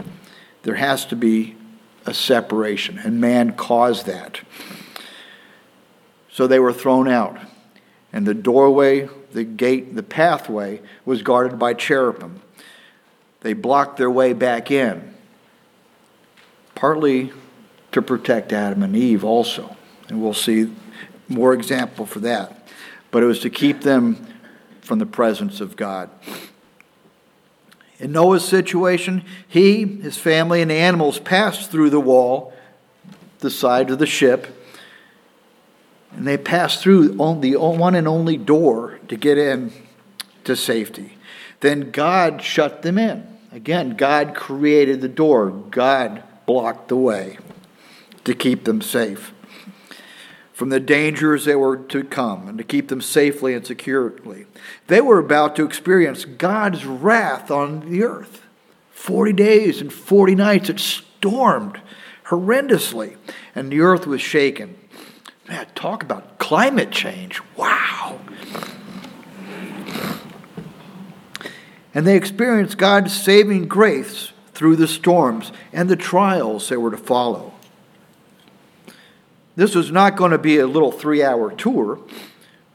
There 0.63 0.75
has 0.75 1.05
to 1.07 1.15
be 1.15 1.55
a 2.05 2.13
separation, 2.13 2.97
and 2.99 3.21
man 3.21 3.53
caused 3.53 4.05
that. 4.05 4.41
So 6.39 6.47
they 6.47 6.59
were 6.59 6.71
thrown 6.71 7.09
out. 7.09 7.37
And 8.13 8.25
the 8.25 8.33
doorway, 8.33 9.09
the 9.33 9.43
gate, 9.43 9.93
the 9.93 10.03
pathway 10.03 10.79
was 11.03 11.21
guarded 11.21 11.59
by 11.59 11.73
cherubim. 11.73 12.39
They 13.41 13.51
blocked 13.51 13.97
their 13.97 14.09
way 14.09 14.31
back 14.31 14.71
in, 14.71 15.13
partly 16.75 17.33
to 17.91 18.01
protect 18.01 18.53
Adam 18.53 18.83
and 18.83 18.95
Eve 18.95 19.25
also. 19.25 19.75
And 20.07 20.21
we'll 20.21 20.33
see 20.33 20.73
more 21.27 21.53
example 21.53 22.05
for 22.05 22.21
that. 22.21 22.69
But 23.11 23.21
it 23.21 23.25
was 23.25 23.41
to 23.41 23.49
keep 23.49 23.81
them 23.81 24.25
from 24.79 24.99
the 24.99 25.05
presence 25.05 25.59
of 25.59 25.75
God. 25.75 26.09
In 27.99 28.13
Noah's 28.13 28.45
situation, 28.45 29.25
he, 29.45 29.83
his 29.83 30.17
family, 30.17 30.61
and 30.61 30.71
the 30.71 30.75
animals 30.75 31.19
passed 31.19 31.69
through 31.69 31.89
the 31.89 31.99
wall, 31.99 32.53
the 33.39 33.49
side 33.49 33.91
of 33.91 33.99
the 33.99 34.05
ship, 34.05 34.55
and 36.11 36.27
they 36.27 36.37
passed 36.37 36.81
through 36.81 37.09
the 37.09 37.55
one 37.55 37.95
and 37.95 38.07
only 38.07 38.37
door 38.37 38.99
to 39.07 39.15
get 39.15 39.37
in 39.37 39.71
to 40.43 40.55
safety. 40.55 41.17
Then 41.59 41.91
God 41.91 42.41
shut 42.41 42.81
them 42.81 42.97
in. 42.97 43.27
Again, 43.51 43.95
God 43.95 44.35
created 44.35 45.01
the 45.01 45.09
door, 45.09 45.49
God 45.49 46.23
blocked 46.45 46.87
the 46.87 46.95
way 46.95 47.37
to 48.23 48.33
keep 48.33 48.63
them 48.63 48.81
safe 48.81 49.33
from 50.59 50.67
the 50.67 50.79
dangers 50.81 51.45
that 51.45 51.57
were 51.57 51.77
to 51.77 52.03
come 52.03 52.49
and 52.49 52.57
to 52.57 52.65
keep 52.65 52.89
them 52.89 52.99
safely 52.99 53.53
and 53.53 53.65
securely. 53.65 54.45
They 54.87 54.99
were 54.99 55.17
about 55.17 55.55
to 55.55 55.63
experience 55.63 56.25
God's 56.25 56.85
wrath 56.85 57.49
on 57.49 57.89
the 57.89 58.03
earth. 58.03 58.41
40 58.91 59.31
days 59.31 59.79
and 59.79 59.91
40 59.91 60.35
nights 60.35 60.69
it 60.69 60.81
stormed 60.81 61.79
horrendously, 62.25 63.15
and 63.55 63.71
the 63.71 63.79
earth 63.79 64.05
was 64.05 64.19
shaken. 64.19 64.75
Man, 65.49 65.65
talk 65.73 66.03
about 66.03 66.37
climate 66.37 66.91
change. 66.91 67.41
Wow. 67.57 68.19
And 71.95 72.05
they 72.05 72.15
experienced 72.15 72.77
God's 72.77 73.19
saving 73.19 73.67
grace 73.67 74.31
through 74.53 74.75
the 74.75 74.87
storms 74.87 75.51
and 75.73 75.89
the 75.89 75.95
trials 75.95 76.69
that 76.69 76.79
were 76.79 76.91
to 76.91 76.97
follow. 76.97 77.53
This 79.55 79.73
was 79.73 79.91
not 79.91 80.15
going 80.15 80.31
to 80.31 80.37
be 80.37 80.59
a 80.59 80.67
little 80.67 80.91
three 80.91 81.23
hour 81.23 81.51
tour, 81.51 81.99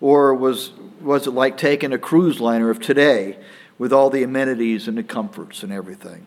or 0.00 0.34
was, 0.34 0.72
was 1.00 1.28
it 1.28 1.30
like 1.30 1.56
taking 1.56 1.92
a 1.92 1.98
cruise 1.98 2.40
liner 2.40 2.70
of 2.70 2.80
today 2.80 3.38
with 3.78 3.92
all 3.92 4.10
the 4.10 4.24
amenities 4.24 4.88
and 4.88 4.98
the 4.98 5.04
comforts 5.04 5.62
and 5.62 5.72
everything? 5.72 6.26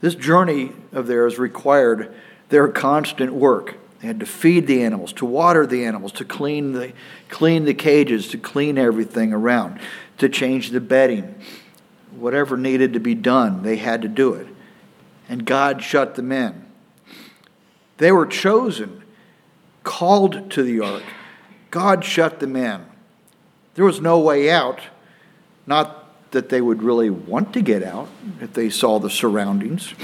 This 0.00 0.14
journey 0.14 0.72
of 0.90 1.06
theirs 1.06 1.38
required 1.38 2.14
their 2.48 2.66
constant 2.68 3.34
work 3.34 3.76
they 4.02 4.08
had 4.08 4.18
to 4.18 4.26
feed 4.26 4.66
the 4.66 4.82
animals, 4.82 5.12
to 5.14 5.24
water 5.24 5.64
the 5.64 5.84
animals, 5.84 6.10
to 6.12 6.24
clean 6.24 6.72
the, 6.72 6.92
clean 7.28 7.64
the 7.64 7.72
cages, 7.72 8.26
to 8.28 8.36
clean 8.36 8.76
everything 8.76 9.32
around, 9.32 9.78
to 10.18 10.28
change 10.28 10.70
the 10.70 10.80
bedding. 10.80 11.40
Whatever 12.10 12.56
needed 12.56 12.94
to 12.94 13.00
be 13.00 13.14
done, 13.14 13.62
they 13.62 13.76
had 13.76 14.02
to 14.02 14.08
do 14.08 14.34
it. 14.34 14.48
And 15.28 15.44
God 15.44 15.84
shut 15.84 16.16
them 16.16 16.32
in. 16.32 16.66
They 17.98 18.10
were 18.10 18.26
chosen, 18.26 19.04
called 19.84 20.50
to 20.50 20.64
the 20.64 20.80
ark. 20.80 21.04
God 21.70 22.04
shut 22.04 22.40
them 22.40 22.56
in. 22.56 22.84
There 23.74 23.84
was 23.84 24.00
no 24.00 24.18
way 24.18 24.50
out, 24.50 24.80
not 25.64 26.30
that 26.32 26.48
they 26.48 26.60
would 26.60 26.82
really 26.82 27.08
want 27.08 27.52
to 27.54 27.62
get 27.62 27.84
out 27.84 28.08
if 28.40 28.52
they 28.52 28.68
saw 28.68 28.98
the 28.98 29.10
surroundings. 29.10 29.94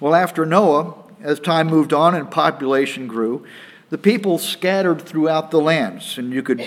Well, 0.00 0.16
after 0.16 0.44
Noah, 0.44 0.94
as 1.20 1.40
time 1.40 1.66
moved 1.66 1.92
on 1.92 2.14
and 2.14 2.30
population 2.30 3.06
grew, 3.06 3.44
the 3.90 3.98
people 3.98 4.38
scattered 4.38 5.02
throughout 5.02 5.50
the 5.50 5.60
lands. 5.60 6.18
And 6.18 6.32
you 6.32 6.42
could 6.42 6.64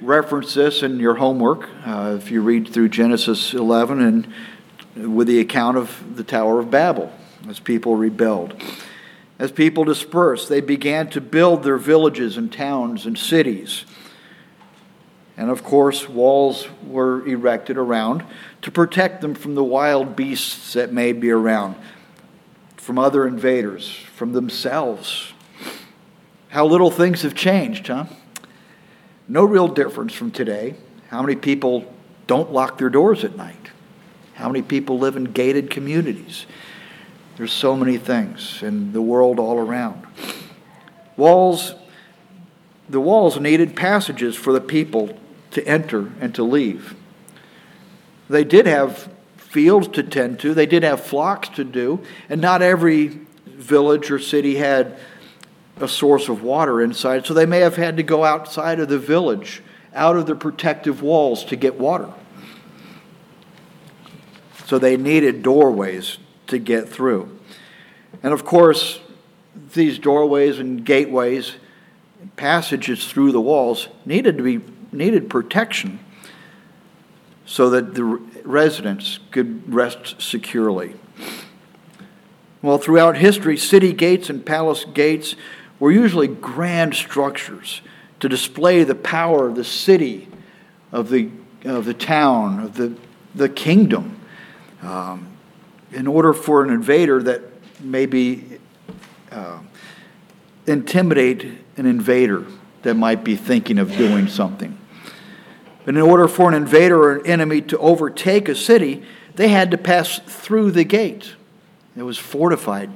reference 0.00 0.54
this 0.54 0.82
in 0.82 0.98
your 0.98 1.16
homework 1.16 1.68
uh, 1.84 2.16
if 2.18 2.30
you 2.30 2.40
read 2.40 2.68
through 2.68 2.88
Genesis 2.88 3.52
11 3.52 4.00
and 4.96 5.14
with 5.14 5.26
the 5.26 5.40
account 5.40 5.76
of 5.76 6.16
the 6.16 6.24
Tower 6.24 6.60
of 6.60 6.70
Babel 6.70 7.12
as 7.48 7.60
people 7.60 7.96
rebelled. 7.96 8.60
As 9.38 9.50
people 9.50 9.84
dispersed, 9.84 10.48
they 10.48 10.60
began 10.60 11.08
to 11.10 11.20
build 11.20 11.62
their 11.62 11.78
villages 11.78 12.36
and 12.36 12.52
towns 12.52 13.06
and 13.06 13.16
cities. 13.16 13.84
And 15.36 15.50
of 15.50 15.64
course, 15.64 16.08
walls 16.08 16.68
were 16.84 17.26
erected 17.26 17.78
around 17.78 18.24
to 18.62 18.70
protect 18.70 19.22
them 19.22 19.34
from 19.34 19.54
the 19.54 19.64
wild 19.64 20.14
beasts 20.14 20.74
that 20.74 20.92
may 20.92 21.12
be 21.12 21.30
around 21.30 21.76
from 22.90 22.98
other 22.98 23.24
invaders, 23.24 23.94
from 24.16 24.32
themselves. 24.32 25.32
How 26.48 26.66
little 26.66 26.90
things 26.90 27.22
have 27.22 27.36
changed, 27.36 27.86
huh? 27.86 28.06
No 29.28 29.44
real 29.44 29.68
difference 29.68 30.12
from 30.12 30.32
today. 30.32 30.74
How 31.06 31.22
many 31.22 31.36
people 31.36 31.84
don't 32.26 32.52
lock 32.52 32.78
their 32.78 32.90
doors 32.90 33.22
at 33.22 33.36
night? 33.36 33.70
How 34.34 34.48
many 34.48 34.60
people 34.60 34.98
live 34.98 35.14
in 35.14 35.26
gated 35.26 35.70
communities? 35.70 36.46
There's 37.36 37.52
so 37.52 37.76
many 37.76 37.96
things 37.96 38.60
in 38.60 38.92
the 38.92 39.00
world 39.00 39.38
all 39.38 39.60
around. 39.60 40.04
Walls, 41.16 41.76
the 42.88 42.98
walls 42.98 43.38
needed 43.38 43.76
passages 43.76 44.34
for 44.34 44.52
the 44.52 44.60
people 44.60 45.16
to 45.52 45.64
enter 45.64 46.10
and 46.20 46.34
to 46.34 46.42
leave. 46.42 46.96
They 48.28 48.42
did 48.42 48.66
have 48.66 49.08
fields 49.50 49.88
to 49.88 50.02
tend 50.02 50.38
to, 50.38 50.54
they 50.54 50.66
did 50.66 50.84
have 50.84 51.00
flocks 51.04 51.48
to 51.48 51.64
do, 51.64 52.00
and 52.28 52.40
not 52.40 52.62
every 52.62 53.08
village 53.46 54.10
or 54.10 54.18
city 54.18 54.56
had 54.56 54.96
a 55.78 55.88
source 55.88 56.28
of 56.28 56.42
water 56.42 56.80
inside, 56.80 57.26
so 57.26 57.34
they 57.34 57.46
may 57.46 57.58
have 57.58 57.74
had 57.74 57.96
to 57.96 58.02
go 58.04 58.24
outside 58.24 58.78
of 58.78 58.88
the 58.88 58.98
village, 58.98 59.60
out 59.92 60.16
of 60.16 60.26
the 60.26 60.36
protective 60.36 61.02
walls 61.02 61.44
to 61.44 61.56
get 61.56 61.78
water. 61.78 62.12
So 64.66 64.78
they 64.78 64.96
needed 64.96 65.42
doorways 65.42 66.18
to 66.46 66.58
get 66.58 66.88
through. 66.88 67.36
And 68.22 68.32
of 68.32 68.44
course, 68.44 69.00
these 69.74 69.98
doorways 69.98 70.60
and 70.60 70.84
gateways, 70.84 71.56
passages 72.36 73.10
through 73.10 73.32
the 73.32 73.40
walls 73.40 73.88
needed 74.04 74.36
to 74.36 74.44
be 74.44 74.60
needed 74.92 75.28
protection 75.28 75.98
so 77.50 77.68
that 77.68 77.96
the 77.96 78.04
residents 78.44 79.18
could 79.32 79.74
rest 79.74 80.22
securely. 80.22 80.94
Well, 82.62 82.78
throughout 82.78 83.16
history, 83.16 83.56
city 83.56 83.92
gates 83.92 84.30
and 84.30 84.46
palace 84.46 84.84
gates 84.94 85.34
were 85.80 85.90
usually 85.90 86.28
grand 86.28 86.94
structures 86.94 87.80
to 88.20 88.28
display 88.28 88.84
the 88.84 88.94
power 88.94 89.48
of 89.48 89.56
the 89.56 89.64
city, 89.64 90.28
of 90.92 91.10
the, 91.10 91.28
of 91.64 91.86
the 91.86 91.94
town, 91.94 92.60
of 92.60 92.76
the, 92.76 92.94
the 93.34 93.48
kingdom, 93.48 94.20
um, 94.82 95.26
in 95.90 96.06
order 96.06 96.32
for 96.32 96.62
an 96.62 96.70
invader 96.70 97.20
that 97.20 97.42
maybe 97.80 98.60
uh, 99.32 99.58
intimidate 100.68 101.46
an 101.76 101.86
invader 101.86 102.46
that 102.82 102.94
might 102.94 103.24
be 103.24 103.34
thinking 103.34 103.80
of 103.80 103.96
doing 103.96 104.28
something. 104.28 104.78
In 105.90 105.96
order 105.96 106.28
for 106.28 106.48
an 106.48 106.54
invader 106.54 107.02
or 107.02 107.16
an 107.16 107.26
enemy 107.26 107.60
to 107.62 107.78
overtake 107.78 108.48
a 108.48 108.54
city, 108.54 109.02
they 109.34 109.48
had 109.48 109.72
to 109.72 109.76
pass 109.76 110.20
through 110.20 110.70
the 110.70 110.84
gate. 110.84 111.34
It 111.96 112.04
was 112.04 112.16
fortified. 112.16 112.90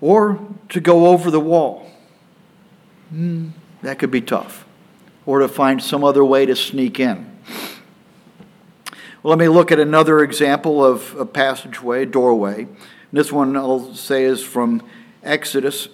Or 0.00 0.40
to 0.70 0.80
go 0.80 1.06
over 1.06 1.30
the 1.30 1.38
wall. 1.38 1.88
mm, 3.14 3.52
that 3.82 4.00
could 4.00 4.10
be 4.10 4.20
tough. 4.20 4.66
Or 5.24 5.38
to 5.38 5.46
find 5.46 5.80
some 5.80 6.02
other 6.02 6.24
way 6.24 6.46
to 6.46 6.56
sneak 6.56 6.98
in. 6.98 7.30
Well, 9.22 9.30
let 9.30 9.38
me 9.38 9.48
look 9.48 9.70
at 9.70 9.78
another 9.78 10.24
example 10.24 10.84
of 10.84 11.14
a 11.14 11.24
passageway, 11.24 12.06
doorway. 12.06 12.66
This 13.12 13.30
one 13.30 13.56
I'll 13.56 13.94
say 13.94 14.24
is 14.24 14.42
from 14.42 14.82
Exodus 15.22 15.88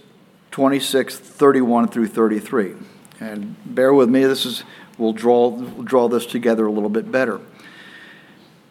26, 0.51 1.19
31 1.19 1.89
through 1.89 2.09
33. 2.09 2.73
And 3.21 3.55
bear 3.67 3.93
with 3.93 4.09
me, 4.09 4.25
this 4.25 4.47
is 4.47 4.65
we'll 4.99 5.13
draw, 5.13 5.51
draw 5.61 6.09
this 6.09 6.27
together 6.27 6.67
a 6.67 6.71
little 6.73 6.91
bit 6.91 7.11
better. 7.11 7.41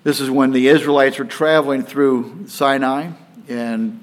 This 0.04 0.20
is 0.20 0.30
when 0.30 0.52
the 0.52 0.68
Israelites 0.68 1.20
were 1.20 1.26
traveling 1.26 1.84
through 1.84 2.48
Sinai 2.48 3.12
and 3.48 4.02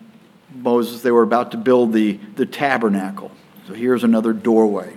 Moses, 0.54 1.02
they 1.02 1.10
were 1.10 1.22
about 1.22 1.50
to 1.50 1.56
build 1.56 1.92
the, 1.92 2.18
the 2.37 2.46
tabernacle. 2.46 3.30
So 3.66 3.75
here's 3.75 4.04
another 4.04 4.32
doorway. 4.32 4.94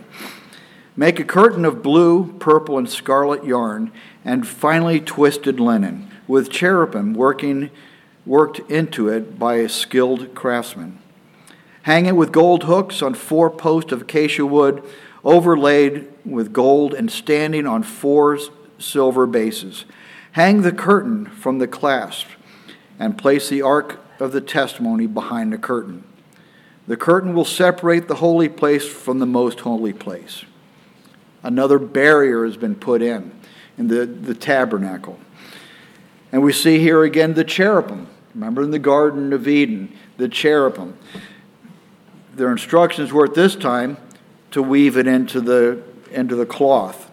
Make 0.95 1.19
a 1.19 1.23
curtain 1.23 1.65
of 1.65 1.83
blue, 1.83 2.33
purple, 2.39 2.77
and 2.77 2.89
scarlet 2.89 3.43
yarn 3.43 3.91
and 4.23 4.47
finely 4.47 4.99
twisted 4.99 5.59
linen, 5.59 6.09
with 6.27 6.49
cherubim 6.49 7.13
working, 7.13 7.69
worked 8.25 8.59
into 8.71 9.09
it 9.09 9.39
by 9.39 9.55
a 9.55 9.69
skilled 9.69 10.35
craftsman. 10.35 10.99
Hang 11.83 12.05
it 12.05 12.15
with 12.15 12.31
gold 12.31 12.65
hooks 12.65 13.01
on 13.01 13.13
four 13.15 13.49
posts 13.49 13.91
of 13.91 14.03
acacia 14.03 14.45
wood, 14.45 14.83
overlaid 15.23 16.07
with 16.25 16.53
gold 16.53 16.93
and 16.93 17.11
standing 17.11 17.67
on 17.67 17.83
four 17.83 18.39
silver 18.79 19.25
bases. 19.25 19.85
Hang 20.33 20.61
the 20.61 20.71
curtain 20.71 21.25
from 21.25 21.59
the 21.59 21.67
clasp 21.67 22.27
and 22.99 23.17
place 23.17 23.49
the 23.49 23.61
ark 23.61 23.99
of 24.19 24.31
the 24.31 24.41
testimony 24.41 25.07
behind 25.07 25.51
the 25.51 25.57
curtain. 25.57 26.03
The 26.87 26.97
curtain 26.97 27.33
will 27.33 27.45
separate 27.45 28.07
the 28.07 28.15
holy 28.15 28.49
place 28.49 28.87
from 28.87 29.19
the 29.19 29.25
most 29.25 29.61
holy 29.61 29.93
place. 29.93 30.45
Another 31.43 31.79
barrier 31.79 32.45
has 32.45 32.57
been 32.57 32.75
put 32.75 33.01
in, 33.01 33.31
in 33.77 33.87
the, 33.87 34.05
the 34.05 34.35
tabernacle. 34.35 35.19
And 36.31 36.43
we 36.43 36.53
see 36.53 36.79
here 36.79 37.03
again 37.03 37.33
the 37.33 37.43
cherubim. 37.43 38.07
Remember 38.33 38.61
in 38.61 38.71
the 38.71 38.79
Garden 38.79 39.33
of 39.33 39.47
Eden, 39.47 39.95
the 40.17 40.29
cherubim. 40.29 40.97
Their 42.33 42.51
instructions 42.51 43.11
were 43.11 43.25
at 43.25 43.33
this 43.33 43.55
time 43.55 43.97
to 44.51 44.61
weave 44.61 44.97
it 44.97 45.07
into 45.07 45.41
the, 45.41 45.81
into 46.11 46.35
the 46.35 46.45
cloth. 46.45 47.09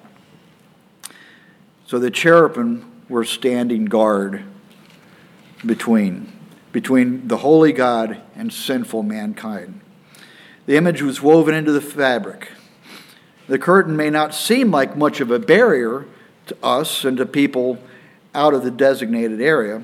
So 1.86 1.98
the 1.98 2.10
cherubim 2.10 3.02
were 3.08 3.24
standing 3.24 3.86
guard 3.86 4.44
between 5.64 6.32
between 6.72 7.28
the 7.28 7.38
holy 7.38 7.72
God 7.72 8.20
and 8.36 8.52
sinful 8.52 9.02
mankind. 9.02 9.80
The 10.66 10.76
image 10.76 11.02
was 11.02 11.22
woven 11.22 11.54
into 11.54 11.72
the 11.72 11.80
fabric. 11.80 12.50
The 13.48 13.58
curtain 13.58 13.96
may 13.96 14.10
not 14.10 14.34
seem 14.34 14.70
like 14.70 14.96
much 14.96 15.20
of 15.20 15.30
a 15.30 15.38
barrier 15.38 16.04
to 16.46 16.56
us 16.62 17.04
and 17.04 17.16
to 17.16 17.26
people 17.26 17.78
out 18.34 18.52
of 18.52 18.62
the 18.62 18.70
designated 18.70 19.40
area, 19.40 19.82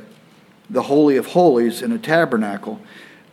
the 0.69 0.83
Holy 0.83 1.17
of 1.17 1.29
Holies 1.29 1.81
in 1.81 1.91
a 1.91 1.99
tabernacle, 1.99 2.81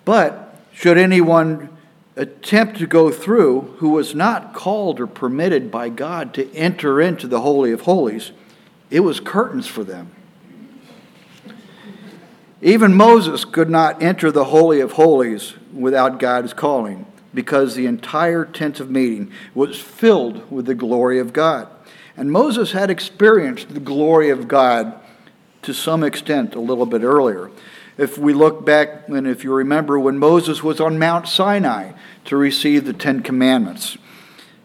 but 0.06 0.60
should 0.74 0.98
anyone 0.98 1.70
attempt 2.16 2.78
to 2.78 2.88
go 2.88 3.12
through 3.12 3.76
who 3.78 3.90
was 3.90 4.14
not 4.14 4.54
called 4.54 5.00
or 5.00 5.08
permitted 5.08 5.72
by 5.72 5.90
God 5.90 6.34
to 6.34 6.54
enter 6.54 7.00
into 7.02 7.28
the 7.28 7.42
Holy 7.42 7.72
of 7.72 7.82
Holies, 7.82 8.32
it 8.90 9.00
was 9.02 9.20
curtains 9.20 9.68
for 9.68 9.84
them. 9.84 10.12
Even 12.62 12.94
Moses 12.94 13.44
could 13.46 13.70
not 13.70 14.04
enter 14.04 14.32
the 14.32 14.46
Holy 14.46 14.82
of 14.82 14.94
Holies 14.94 15.54
without 15.74 16.20
God's 16.20 16.54
calling 16.54 17.08
because 17.34 17.74
the 17.74 17.86
entire 17.86 18.46
tent 18.46 18.80
of 18.80 18.92
meeting 18.92 19.32
was 19.56 19.80
filled 19.80 20.52
with 20.52 20.66
the 20.66 20.76
glory 20.76 21.18
of 21.18 21.34
God. 21.34 21.68
And 22.18 22.32
Moses 22.32 22.74
had 22.74 22.90
experienced 22.90 23.74
the 23.74 23.80
glory 23.80 24.30
of 24.30 24.48
God 24.48 25.00
to 25.64 25.74
some 25.74 26.04
extent 26.04 26.56
a 26.56 26.60
little 26.60 26.86
bit 26.86 27.04
earlier. 27.04 27.50
If 27.98 28.18
we 28.18 28.34
look 28.34 28.66
back, 28.66 29.08
and 29.08 29.28
if 29.28 29.44
you 29.44 29.54
remember, 29.54 30.00
when 30.00 30.18
Moses 30.18 30.64
was 30.64 30.80
on 30.80 31.00
Mount 31.00 31.28
Sinai 31.28 31.94
to 32.26 32.38
receive 32.38 32.86
the 32.86 32.94
Ten 32.94 33.22
Commandments, 33.22 33.98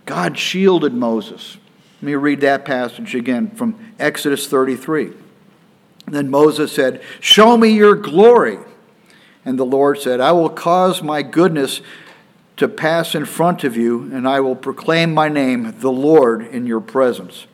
God 0.04 0.38
shielded 0.38 0.94
Moses. 0.94 1.56
Let 2.00 2.06
me 2.06 2.14
read 2.14 2.40
that 2.42 2.64
passage 2.64 3.14
again 3.14 3.50
from 3.50 3.78
Exodus 3.98 4.46
33. 4.46 5.12
Then 6.06 6.30
Moses 6.30 6.72
said, 6.72 7.02
Show 7.20 7.56
me 7.56 7.70
your 7.70 7.96
glory. 7.96 8.58
And 9.44 9.58
the 9.58 9.64
Lord 9.64 9.98
said, 9.98 10.20
I 10.20 10.32
will 10.32 10.50
cause 10.50 11.02
my 11.02 11.22
goodness 11.22 11.80
to 12.56 12.68
pass 12.68 13.14
in 13.14 13.24
front 13.26 13.64
of 13.64 13.76
you, 13.76 14.02
and 14.12 14.26
I 14.26 14.40
will 14.40 14.56
proclaim 14.56 15.12
my 15.12 15.28
name, 15.28 15.74
the 15.78 15.92
Lord, 15.92 16.46
in 16.46 16.66
your 16.66 16.80
presence. 16.80 17.46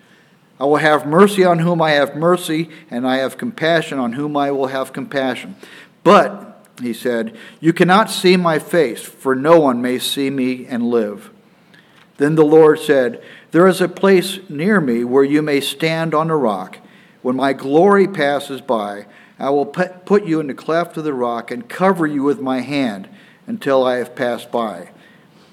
I 0.60 0.64
will 0.64 0.76
have 0.76 1.06
mercy 1.06 1.44
on 1.44 1.58
whom 1.58 1.82
I 1.82 1.92
have 1.92 2.14
mercy, 2.14 2.70
and 2.90 3.06
I 3.06 3.16
have 3.16 3.36
compassion 3.36 3.98
on 3.98 4.12
whom 4.12 4.36
I 4.36 4.52
will 4.52 4.68
have 4.68 4.92
compassion. 4.92 5.56
But, 6.04 6.51
he 6.84 6.92
said, 6.92 7.36
you 7.60 7.72
cannot 7.72 8.10
see 8.10 8.36
my 8.36 8.58
face, 8.58 9.02
for 9.02 9.34
no 9.34 9.60
one 9.60 9.82
may 9.82 9.98
see 9.98 10.30
me 10.30 10.66
and 10.66 10.90
live. 10.90 11.30
Then 12.18 12.34
the 12.34 12.44
Lord 12.44 12.78
said, 12.78 13.22
There 13.50 13.66
is 13.66 13.80
a 13.80 13.88
place 13.88 14.38
near 14.48 14.80
me 14.80 15.04
where 15.04 15.24
you 15.24 15.42
may 15.42 15.60
stand 15.60 16.14
on 16.14 16.30
a 16.30 16.36
rock. 16.36 16.78
When 17.22 17.36
my 17.36 17.52
glory 17.52 18.06
passes 18.06 18.60
by, 18.60 19.06
I 19.38 19.50
will 19.50 19.66
put 19.66 20.24
you 20.24 20.38
in 20.38 20.46
the 20.46 20.54
cleft 20.54 20.96
of 20.96 21.04
the 21.04 21.14
rock 21.14 21.50
and 21.50 21.68
cover 21.68 22.06
you 22.06 22.22
with 22.22 22.40
my 22.40 22.60
hand 22.60 23.08
until 23.46 23.84
I 23.84 23.96
have 23.96 24.14
passed 24.14 24.52
by. 24.52 24.90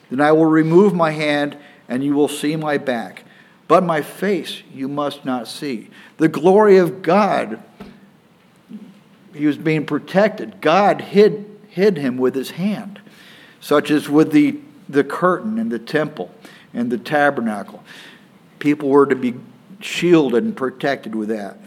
Then 0.09 0.21
I 0.21 0.31
will 0.31 0.45
remove 0.45 0.93
my 0.93 1.11
hand, 1.11 1.57
and 1.87 2.03
you 2.03 2.13
will 2.13 2.27
see 2.27 2.55
my 2.55 2.77
back. 2.77 3.23
But 3.67 3.83
my 3.83 4.01
face 4.01 4.63
you 4.73 4.87
must 4.87 5.25
not 5.25 5.47
see. 5.47 5.89
The 6.17 6.27
glory 6.27 6.77
of 6.77 7.01
God, 7.01 7.63
he 9.33 9.45
was 9.45 9.57
being 9.57 9.85
protected. 9.85 10.61
God 10.61 11.01
hid, 11.01 11.45
hid 11.69 11.97
him 11.97 12.17
with 12.17 12.35
his 12.35 12.51
hand, 12.51 12.99
such 13.59 13.91
as 13.91 14.09
with 14.09 14.31
the, 14.31 14.59
the 14.87 15.03
curtain 15.03 15.57
in 15.57 15.69
the 15.69 15.79
temple 15.79 16.33
and 16.73 16.91
the 16.91 16.97
tabernacle. 16.97 17.83
People 18.59 18.89
were 18.89 19.05
to 19.05 19.15
be 19.15 19.35
shielded 19.79 20.43
and 20.43 20.55
protected 20.55 21.15
with 21.15 21.29
that. 21.29 21.57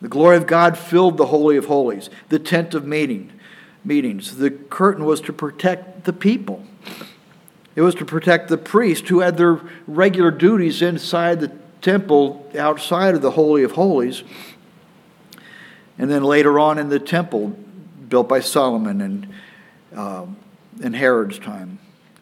The 0.00 0.08
glory 0.08 0.36
of 0.36 0.46
God 0.46 0.78
filled 0.78 1.16
the 1.16 1.26
Holy 1.26 1.56
of 1.56 1.66
Holies, 1.66 2.08
the 2.28 2.38
tent 2.38 2.74
of 2.74 2.86
meeting, 2.86 3.32
meetings. 3.84 4.36
The 4.36 4.50
curtain 4.50 5.04
was 5.04 5.20
to 5.22 5.32
protect 5.32 6.04
the 6.04 6.12
people. 6.12 6.64
It 7.76 7.82
was 7.82 7.94
to 7.96 8.04
protect 8.04 8.48
the 8.48 8.58
priests 8.58 9.08
who 9.08 9.20
had 9.20 9.36
their 9.36 9.60
regular 9.86 10.30
duties 10.30 10.82
inside 10.82 11.40
the 11.40 11.52
temple 11.80 12.50
outside 12.58 13.14
of 13.14 13.22
the 13.22 13.32
Holy 13.32 13.62
of 13.62 13.72
Holies. 13.72 14.22
And 16.00 16.10
then 16.10 16.24
later 16.24 16.58
on 16.58 16.78
in 16.78 16.88
the 16.88 16.98
temple 16.98 17.48
built 18.08 18.26
by 18.26 18.40
Solomon 18.40 19.02
and 19.02 19.28
uh, 19.94 20.24
in 20.82 20.94
Herod's 20.94 21.38
time. 21.38 21.78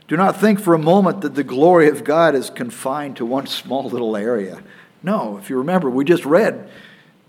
Do 0.09 0.17
not 0.17 0.41
think 0.41 0.59
for 0.59 0.75
a 0.75 0.79
moment 0.79 1.21
that 1.21 1.37
the 1.37 1.45
glory 1.45 1.89
of 1.89 2.03
God 2.03 2.35
is 2.35 2.51
confined 2.51 3.17
to 3.19 3.25
one 3.25 3.47
small 3.47 3.85
little 3.85 4.17
area. 4.17 4.65
No, 5.01 5.39
if 5.39 5.49
you 5.49 5.57
remember, 5.57 5.89
we 5.89 6.05
just 6.05 6.25
read 6.25 6.69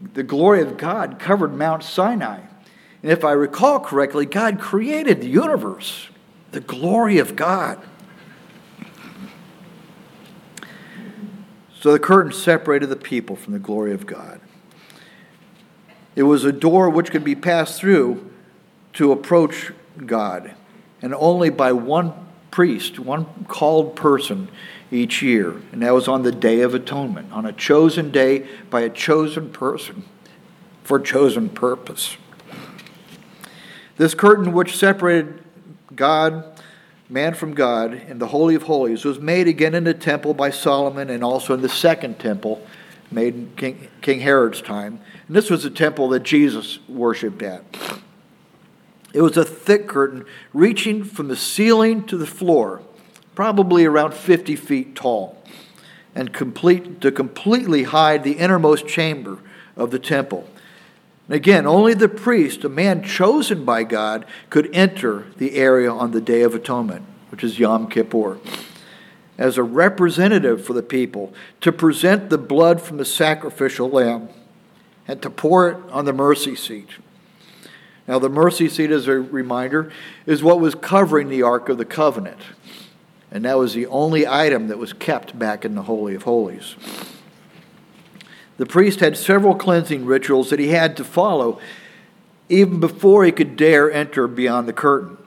the 0.01 0.23
glory 0.23 0.63
of 0.63 0.75
God 0.75 1.19
covered 1.19 1.53
Mount 1.53 1.83
Sinai. 1.83 2.39
And 3.03 3.11
if 3.11 3.23
I 3.23 3.33
recall 3.33 3.79
correctly, 3.79 4.25
God 4.25 4.59
created 4.59 5.21
the 5.21 5.29
universe, 5.29 6.07
the 6.49 6.61
glory 6.61 7.19
of 7.19 7.35
God. 7.35 7.79
So 11.79 11.91
the 11.91 11.99
curtain 11.99 12.31
separated 12.31 12.87
the 12.87 12.95
people 12.95 13.35
from 13.35 13.53
the 13.53 13.59
glory 13.59 13.93
of 13.93 14.07
God. 14.07 14.41
It 16.19 16.23
was 16.23 16.43
a 16.43 16.51
door 16.51 16.89
which 16.89 17.11
could 17.11 17.23
be 17.23 17.33
passed 17.33 17.79
through 17.79 18.29
to 18.91 19.13
approach 19.13 19.71
God, 20.05 20.53
and 21.01 21.15
only 21.15 21.49
by 21.49 21.71
one 21.71 22.11
priest, 22.51 22.99
one 22.99 23.45
called 23.47 23.95
person 23.95 24.49
each 24.91 25.21
year. 25.21 25.61
And 25.71 25.81
that 25.81 25.93
was 25.93 26.09
on 26.09 26.23
the 26.23 26.33
Day 26.33 26.59
of 26.59 26.75
Atonement, 26.75 27.31
on 27.31 27.45
a 27.45 27.53
chosen 27.53 28.11
day 28.11 28.45
by 28.69 28.81
a 28.81 28.89
chosen 28.89 29.49
person 29.49 30.03
for 30.83 30.97
a 30.97 31.01
chosen 31.01 31.47
purpose. 31.47 32.17
This 33.95 34.13
curtain 34.13 34.51
which 34.51 34.75
separated 34.75 35.41
God, 35.95 36.61
man 37.07 37.33
from 37.33 37.53
God, 37.53 37.93
in 37.93 38.19
the 38.19 38.27
Holy 38.27 38.55
of 38.55 38.63
Holies 38.63 39.05
was 39.05 39.21
made 39.21 39.47
again 39.47 39.73
in 39.73 39.85
the 39.85 39.93
temple 39.93 40.33
by 40.33 40.49
Solomon 40.49 41.09
and 41.09 41.23
also 41.23 41.53
in 41.53 41.61
the 41.61 41.69
second 41.69 42.19
temple 42.19 42.61
made 43.11 43.33
in 43.33 43.51
King, 43.55 43.87
King 44.01 44.19
Herod's 44.19 44.61
time. 44.61 44.99
And 45.27 45.35
this 45.35 45.49
was 45.49 45.63
the 45.63 45.69
temple 45.69 46.09
that 46.09 46.23
Jesus 46.23 46.79
worshiped 46.87 47.41
at. 47.41 47.63
It 49.13 49.21
was 49.21 49.37
a 49.37 49.45
thick 49.45 49.87
curtain 49.87 50.25
reaching 50.53 51.03
from 51.03 51.27
the 51.27 51.35
ceiling 51.35 52.05
to 52.07 52.17
the 52.17 52.27
floor 52.27 52.81
probably 53.39 53.85
around 53.85 54.13
50 54.13 54.57
feet 54.57 54.95
tall, 54.97 55.41
and 56.13 56.33
complete, 56.33 56.99
to 56.99 57.09
completely 57.09 57.83
hide 57.83 58.21
the 58.21 58.33
innermost 58.33 58.85
chamber 58.85 59.39
of 59.77 59.91
the 59.91 59.97
temple. 59.97 60.45
And 61.25 61.35
again, 61.35 61.65
only 61.65 61.93
the 61.93 62.09
priest, 62.09 62.65
a 62.65 62.69
man 62.69 63.01
chosen 63.01 63.63
by 63.63 63.83
God, 63.83 64.25
could 64.49 64.69
enter 64.75 65.27
the 65.37 65.55
area 65.55 65.89
on 65.89 66.11
the 66.11 66.19
Day 66.19 66.41
of 66.41 66.53
Atonement, 66.53 67.05
which 67.31 67.41
is 67.41 67.57
Yom 67.57 67.89
Kippur. 67.89 68.39
As 69.39 69.57
a 69.57 69.63
representative 69.63 70.63
for 70.63 70.73
the 70.73 70.83
people 70.83 71.33
to 71.61 71.71
present 71.71 72.29
the 72.29 72.37
blood 72.37 72.81
from 72.81 72.97
the 72.97 73.05
sacrificial 73.05 73.89
lamb 73.89 74.27
and 75.07 75.21
to 75.21 75.29
pour 75.29 75.69
it 75.69 75.77
on 75.91 76.03
the 76.03 76.11
mercy 76.11 76.55
seat. 76.55 76.89
Now, 78.05 78.19
the 78.19 78.29
mercy 78.29 78.67
seat, 78.67 78.91
as 78.91 79.07
a 79.07 79.13
reminder, 79.13 79.91
is 80.25 80.43
what 80.43 80.59
was 80.59 80.75
covering 80.75 81.29
the 81.29 81.41
Ark 81.41 81.69
of 81.69 81.77
the 81.77 81.85
Covenant. 81.85 82.39
And 83.31 83.45
that 83.45 83.57
was 83.57 83.73
the 83.73 83.87
only 83.87 84.27
item 84.27 84.67
that 84.67 84.77
was 84.77 84.91
kept 84.91 85.39
back 85.39 85.63
in 85.63 85.73
the 85.73 85.83
Holy 85.83 86.15
of 86.15 86.23
Holies. 86.23 86.75
The 88.57 88.65
priest 88.65 88.99
had 88.99 89.15
several 89.15 89.55
cleansing 89.55 90.05
rituals 90.05 90.49
that 90.49 90.59
he 90.59 90.69
had 90.69 90.97
to 90.97 91.05
follow 91.05 91.61
even 92.49 92.81
before 92.81 93.23
he 93.23 93.31
could 93.31 93.55
dare 93.55 93.89
enter 93.89 94.27
beyond 94.27 94.67
the 94.67 94.73
curtain 94.73 95.17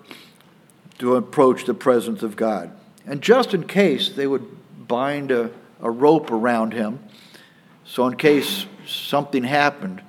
to 0.99 1.17
approach 1.17 1.65
the 1.65 1.73
presence 1.73 2.23
of 2.23 2.37
God. 2.37 2.73
And 3.07 3.21
just 3.21 3.55
in 3.55 3.65
case, 3.65 4.11
they 4.11 4.27
would 4.27 4.47
bind 4.87 5.31
a, 5.31 5.51
a 5.81 5.91
rope 5.91 6.31
around 6.31 6.73
him, 6.73 7.01
so 7.85 8.07
in 8.07 8.17
case 8.17 8.67
something 8.87 9.45
happened, 9.45 10.03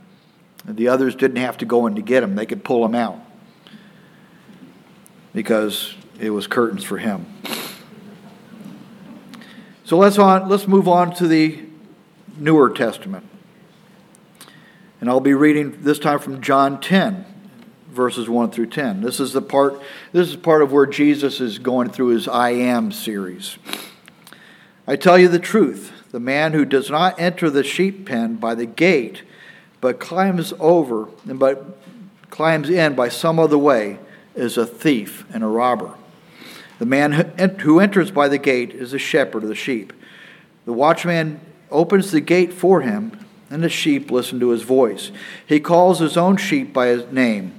the 0.66 0.88
others 0.88 1.16
didn't 1.16 1.38
have 1.38 1.58
to 1.58 1.66
go 1.66 1.88
in 1.88 1.96
to 1.96 2.02
get 2.02 2.24
him, 2.24 2.36
they 2.36 2.46
could 2.46 2.64
pull 2.64 2.86
him 2.86 2.96
out 2.96 3.20
because 5.34 5.96
it 6.20 6.30
was 6.30 6.48
curtains 6.48 6.84
for 6.84 6.98
him. 6.98 7.26
So 9.86 9.98
let's 9.98 10.18
on 10.18 10.48
let's 10.48 10.68
move 10.68 10.88
on 10.88 11.14
to 11.16 11.28
the 11.28 11.60
Newer 12.38 12.70
Testament. 12.70 13.26
And 15.02 15.10
I'll 15.10 15.20
be 15.20 15.34
reading 15.34 15.84
this 15.84 16.00
time 16.00 16.20
from 16.20 16.40
John 16.40 16.80
10, 16.80 17.26
verses 17.94 18.28
1 18.28 18.52
through 18.52 18.68
10. 18.68 19.02
This 19.02 19.20
is 19.20 19.34
the 19.34 19.42
part 19.42 19.80
this 20.12 20.30
is 20.30 20.36
part 20.36 20.62
of 20.62 20.72
where 20.72 20.86
Jesus 20.86 21.40
is 21.40 21.60
going 21.60 21.90
through 21.90 22.08
his 22.08 22.28
I 22.28 22.50
am 22.50 22.92
series. 22.92 23.58
I 24.88 24.96
tell 24.96 25.18
you 25.18 25.30
the 25.30 25.40
truth, 25.40 25.92
the 26.12 26.20
man 26.20 26.54
who 26.54 26.66
does 26.66 26.90
not 26.90 27.20
enter 27.20 27.50
the 27.50 27.64
sheep 27.64 28.06
pen 28.06 28.36
by 28.36 28.56
the 28.56 28.66
gate, 28.66 29.24
but 29.80 30.00
climbs 30.00 30.54
over 30.60 31.08
and 31.28 31.40
but 31.40 31.78
climbs 32.30 32.70
in 32.70 32.96
by 32.96 33.10
some 33.10 33.40
other 33.40 33.58
way 33.58 34.00
is 34.36 34.58
a 34.58 34.66
thief 34.66 35.26
and 35.34 35.44
a 35.44 35.48
robber. 35.48 35.94
The 36.80 36.86
man 36.86 37.12
who 37.12 37.80
enters 37.80 38.12
by 38.12 38.28
the 38.28 38.40
gate 38.40 38.72
is 38.72 38.94
a 38.94 39.00
shepherd 39.00 39.44
of 39.44 39.50
the 39.50 39.56
sheep. 39.56 39.94
The 40.66 40.74
watchman 40.74 41.40
opens 41.70 42.12
the 42.12 42.22
gate 42.22 42.52
for 42.52 42.82
him 42.82 43.18
and 43.50 43.64
the 43.64 43.70
sheep 43.70 44.10
listen 44.10 44.40
to 44.40 44.50
his 44.50 44.64
voice. 44.64 45.12
He 45.46 45.60
calls 45.60 46.00
his 46.00 46.18
own 46.18 46.38
sheep 46.38 46.74
by 46.74 46.88
his 46.88 47.12
name 47.12 47.54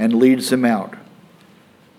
and 0.00 0.14
leads 0.14 0.48
them 0.48 0.64
out. 0.64 0.94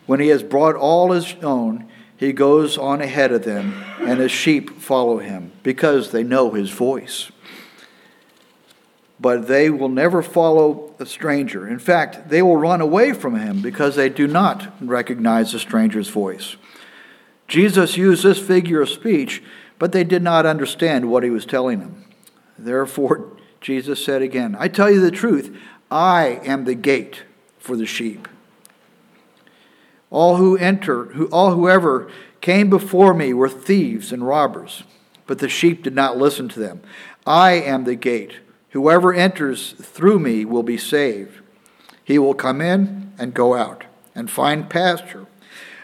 When 0.08 0.20
he 0.20 0.30
has 0.30 0.42
brought 0.42 0.76
all 0.76 1.12
his 1.12 1.36
own, 1.44 1.88
he 2.18 2.34
goes 2.34 2.76
on 2.76 3.00
ahead 3.00 3.32
of 3.32 3.46
them, 3.46 3.84
and 4.00 4.20
his 4.20 4.32
sheep 4.32 4.82
follow 4.82 5.20
him 5.20 5.52
because 5.62 6.12
they 6.12 6.24
know 6.24 6.50
his 6.50 6.72
voice. 6.72 7.32
But 9.20 9.48
they 9.48 9.70
will 9.70 9.88
never 9.88 10.24
follow 10.24 10.96
a 10.98 11.06
stranger. 11.06 11.68
In 11.68 11.78
fact, 11.78 12.30
they 12.30 12.42
will 12.42 12.58
run 12.58 12.82
away 12.82 13.14
from 13.14 13.36
him 13.36 13.62
because 13.62 13.96
they 13.96 14.10
do 14.10 14.26
not 14.26 14.74
recognize 14.82 15.52
the 15.52 15.60
stranger's 15.60 16.10
voice. 16.10 16.56
Jesus 17.48 17.98
used 17.98 18.24
this 18.24 18.40
figure 18.40 18.82
of 18.82 18.90
speech, 18.90 19.44
but 19.78 19.92
they 19.92 20.04
did 20.04 20.24
not 20.24 20.48
understand 20.48 21.12
what 21.12 21.22
he 21.22 21.30
was 21.30 21.46
telling 21.46 21.80
them. 21.80 22.04
Therefore, 22.58 23.38
Jesus 23.62 24.04
said 24.04 24.24
again, 24.24 24.56
I 24.58 24.70
tell 24.70 24.90
you 24.90 25.02
the 25.02 25.12
truth, 25.12 25.56
I 25.92 26.40
am 26.44 26.66
the 26.66 26.74
gate 26.74 27.26
for 27.62 27.78
the 27.78 27.86
sheep. 27.86 28.28
All 30.10 30.36
who 30.36 30.58
enter, 30.58 31.06
who, 31.06 31.28
all 31.28 31.54
whoever 31.54 32.12
came 32.41 32.69
before 32.69 33.13
me 33.13 33.34
were 33.34 33.47
thieves 33.47 34.12
and 34.12 34.28
robbers, 34.28 34.84
but 35.28 35.39
the 35.39 35.47
sheep 35.47 35.84
did 35.84 35.95
not 35.95 36.17
listen 36.17 36.50
to 36.50 36.60
them. 36.60 36.82
I 37.26 37.52
am 37.52 37.86
the 37.86 37.95
gate. 37.95 38.39
Whoever 38.71 39.13
enters 39.13 39.74
through 39.74 40.19
me 40.19 40.43
will 40.43 40.63
be 40.63 40.78
saved. 40.78 41.39
He 42.04 42.17
will 42.17 42.34
come 42.34 42.60
in 42.60 43.13
and 43.17 43.34
go 43.34 43.54
out 43.54 43.86
and 44.15 44.30
find 44.30 44.69
pasture. 44.69 45.28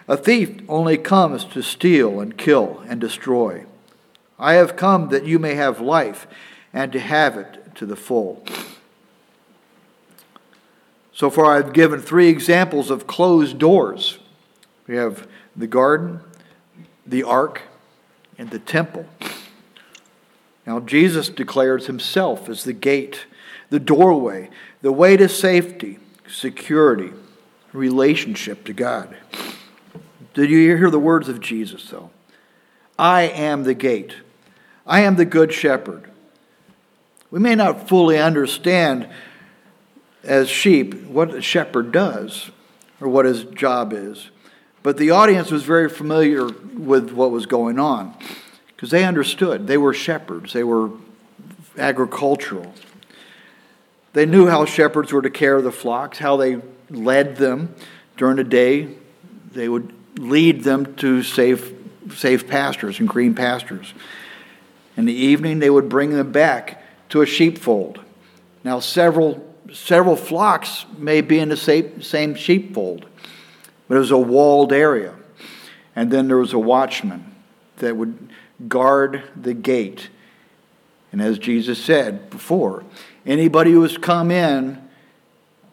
A 0.08 0.18
thief 0.18 0.62
only 0.68 0.98
comes 0.98 1.46
to 1.46 1.62
steal 1.62 2.20
and 2.20 2.38
kill 2.38 2.84
and 2.88 3.00
destroy. 3.00 3.66
I 4.40 4.54
have 4.54 4.76
come 4.76 5.10
that 5.10 5.26
you 5.26 5.38
may 5.38 5.56
have 5.56 5.80
life 5.80 6.28
and 6.74 6.92
to 6.92 7.00
have 7.00 7.38
it 7.38 7.76
to 7.76 7.86
the 7.86 7.96
full. 7.96 8.44
So 11.18 11.32
far, 11.32 11.58
I've 11.58 11.74
given 11.74 12.00
three 12.00 12.28
examples 12.28 12.92
of 12.92 13.08
closed 13.08 13.58
doors. 13.58 14.20
We 14.86 14.98
have 14.98 15.28
the 15.56 15.66
garden, 15.66 16.20
the 17.08 17.24
ark, 17.24 17.64
and 18.38 18.52
the 18.52 18.60
temple. 18.60 19.08
Now, 20.68 20.80
Jesus 20.80 21.30
declares 21.30 21.88
himself 21.88 22.48
as 22.50 22.66
the 22.66 22.72
gate, 22.72 23.26
the 23.72 23.80
doorway, 23.80 24.52
the 24.84 24.92
way 24.92 25.18
to 25.18 25.28
safety, 25.28 25.98
security, 26.28 27.14
relationship 27.74 28.64
to 28.66 28.74
God. 28.74 29.18
Did 30.36 30.52
you 30.52 30.78
hear 30.78 30.92
the 30.92 31.00
words 31.00 31.30
of 31.30 31.42
Jesus, 31.42 31.90
though? 31.90 32.12
I 33.00 33.24
am 33.24 33.64
the 33.64 33.74
gate. 33.74 34.18
I 34.86 35.00
am 35.00 35.16
the 35.16 35.26
good 35.26 35.52
shepherd. 35.52 36.12
We 37.32 37.40
may 37.40 37.56
not 37.56 37.90
fully 37.90 38.20
understand 38.20 39.10
as 40.28 40.50
sheep 40.50 40.94
what 41.06 41.34
a 41.34 41.42
shepherd 41.42 41.92
does 41.92 42.52
or 43.02 43.08
what 43.08 43.26
his 43.26 43.44
job 43.46 43.94
is, 43.94 44.30
but 44.84 44.98
the 44.98 45.12
audience 45.12 45.50
was 45.50 45.64
very 45.64 45.90
familiar 45.90 46.46
with 46.46 47.12
what 47.12 47.32
was 47.32 47.46
going 47.46 47.80
on 47.80 48.14
because 48.68 48.92
they 48.92 49.04
understood. 49.04 49.68
They 49.68 49.78
were 49.78 49.94
shepherds, 49.94 50.54
they 50.54 50.64
were 50.64 50.92
agricultural. 51.78 52.74
They 54.14 54.26
knew 54.26 54.48
how 54.48 54.66
shepherds 54.66 55.12
were 55.12 55.22
to 55.22 55.30
care 55.30 55.62
the 55.62 55.72
flocks, 55.72 56.18
how 56.18 56.38
they 56.38 56.60
led 56.90 57.36
them 57.36 57.76
during 58.16 58.38
the 58.38 58.44
day. 58.44 58.96
They 59.52 59.70
would 59.70 59.94
lead 60.18 60.64
them 60.64 60.96
to 60.96 61.22
safe, 61.22 61.72
safe 62.16 62.48
pastures 62.48 63.00
and 63.00 63.08
green 63.08 63.36
pastures. 63.36 63.94
In 64.96 65.06
the 65.06 65.14
evening, 65.14 65.60
they 65.60 65.70
would 65.70 65.88
bring 65.88 66.12
them 66.12 66.32
back 66.32 66.84
to 67.10 67.22
a 67.22 67.26
sheepfold. 67.26 68.00
Now, 68.64 68.80
several, 68.80 69.47
several 69.74 70.16
flocks 70.16 70.86
may 70.98 71.22
be 71.22 71.40
in 71.40 71.50
the 71.50 71.58
same, 71.58 72.02
same 72.02 72.36
sheepfold, 72.36 73.06
but 73.88 73.96
it 73.96 74.00
was 74.00 74.12
a 74.12 74.18
walled 74.18 74.74
area. 74.74 75.16
And 75.96 76.12
then 76.12 76.28
there 76.28 76.38
was 76.38 76.54
a 76.54 76.60
watchman 76.60 77.36
that 77.78 77.96
would 77.96 78.30
guard 78.68 79.24
the 79.36 79.54
gate. 79.54 80.10
And 81.12 81.22
as 81.22 81.40
Jesus 81.40 81.84
said 81.84 82.30
before, 82.30 82.84
anybody 83.26 83.72
who 83.72 83.82
was 83.82 83.98
come 83.98 84.32
in 84.32 84.82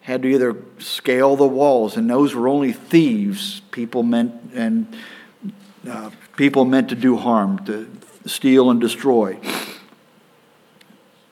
had 0.03 0.23
to 0.23 0.29
either 0.29 0.57
scale 0.79 1.35
the 1.35 1.47
walls, 1.47 1.97
and 1.97 2.09
those 2.09 2.35
were 2.35 2.49
only 2.49 2.73
thieves, 2.73 3.61
people 3.71 4.03
meant 4.03 4.53
and 4.55 4.95
uh, 5.89 6.11
people 6.37 6.65
meant 6.65 6.91
to 6.91 6.95
do 6.95 7.17
harm, 7.17 7.65
to 7.65 7.91
steal 8.27 8.71
and 8.71 8.81
destroy 8.81 9.39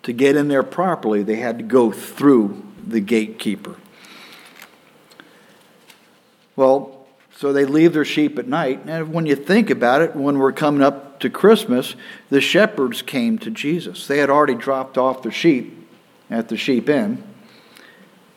to 0.02 0.12
get 0.12 0.36
in 0.36 0.48
there 0.48 0.62
properly, 0.62 1.22
they 1.22 1.36
had 1.36 1.58
to 1.58 1.64
go 1.64 1.92
through 1.92 2.62
the 2.86 3.00
gatekeeper. 3.00 3.76
Well, 6.56 7.06
so 7.36 7.52
they 7.52 7.64
leave 7.64 7.92
their 7.92 8.04
sheep 8.04 8.38
at 8.38 8.46
night. 8.46 8.82
And 8.86 9.12
when 9.12 9.26
you 9.26 9.36
think 9.36 9.70
about 9.70 10.02
it, 10.02 10.14
when 10.14 10.38
we're 10.38 10.52
coming 10.52 10.82
up 10.82 11.20
to 11.20 11.30
Christmas, 11.30 11.96
the 12.30 12.40
shepherds 12.40 13.02
came 13.02 13.38
to 13.38 13.50
Jesus. 13.50 14.06
They 14.06 14.18
had 14.18 14.30
already 14.30 14.54
dropped 14.54 14.98
off 14.98 15.22
their 15.22 15.32
sheep 15.32 15.88
at 16.30 16.48
the 16.48 16.56
sheep 16.56 16.88
inn 16.88 17.22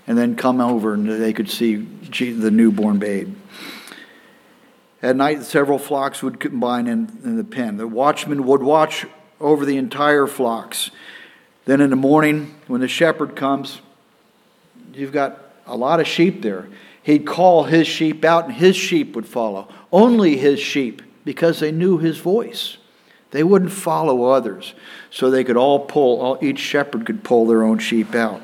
and 0.07 0.17
then 0.17 0.35
come 0.35 0.61
over 0.61 0.93
and 0.93 1.09
they 1.09 1.33
could 1.33 1.49
see 1.49 1.75
the 1.75 2.51
newborn 2.51 2.99
babe. 2.99 3.35
At 5.01 5.15
night, 5.15 5.43
several 5.43 5.77
flocks 5.77 6.23
would 6.23 6.39
combine 6.39 6.87
in, 6.87 7.19
in 7.23 7.37
the 7.37 7.43
pen. 7.43 7.77
The 7.77 7.87
watchman 7.87 8.45
would 8.45 8.63
watch 8.63 9.05
over 9.39 9.65
the 9.65 9.77
entire 9.77 10.25
flocks 10.25 10.89
then 11.65 11.81
in 11.81 11.89
the 11.89 11.95
morning, 11.95 12.55
when 12.67 12.81
the 12.81 12.87
shepherd 12.87 13.35
comes, 13.35 13.81
you've 14.93 15.11
got 15.11 15.39
a 15.65 15.75
lot 15.75 15.99
of 15.99 16.07
sheep 16.07 16.41
there. 16.41 16.67
He'd 17.01 17.25
call 17.25 17.63
his 17.63 17.87
sheep 17.87 18.23
out, 18.23 18.45
and 18.45 18.53
his 18.53 18.75
sheep 18.75 19.15
would 19.15 19.27
follow. 19.27 19.67
Only 19.91 20.37
his 20.37 20.59
sheep, 20.59 21.01
because 21.23 21.59
they 21.59 21.71
knew 21.71 21.97
his 21.97 22.17
voice. 22.17 22.77
They 23.31 23.43
wouldn't 23.43 23.71
follow 23.71 24.23
others. 24.23 24.73
So 25.11 25.29
they 25.29 25.43
could 25.43 25.57
all 25.57 25.79
pull, 25.79 26.21
all, 26.21 26.37
each 26.41 26.59
shepherd 26.59 27.05
could 27.05 27.23
pull 27.23 27.47
their 27.47 27.63
own 27.63 27.79
sheep 27.79 28.15
out. 28.15 28.41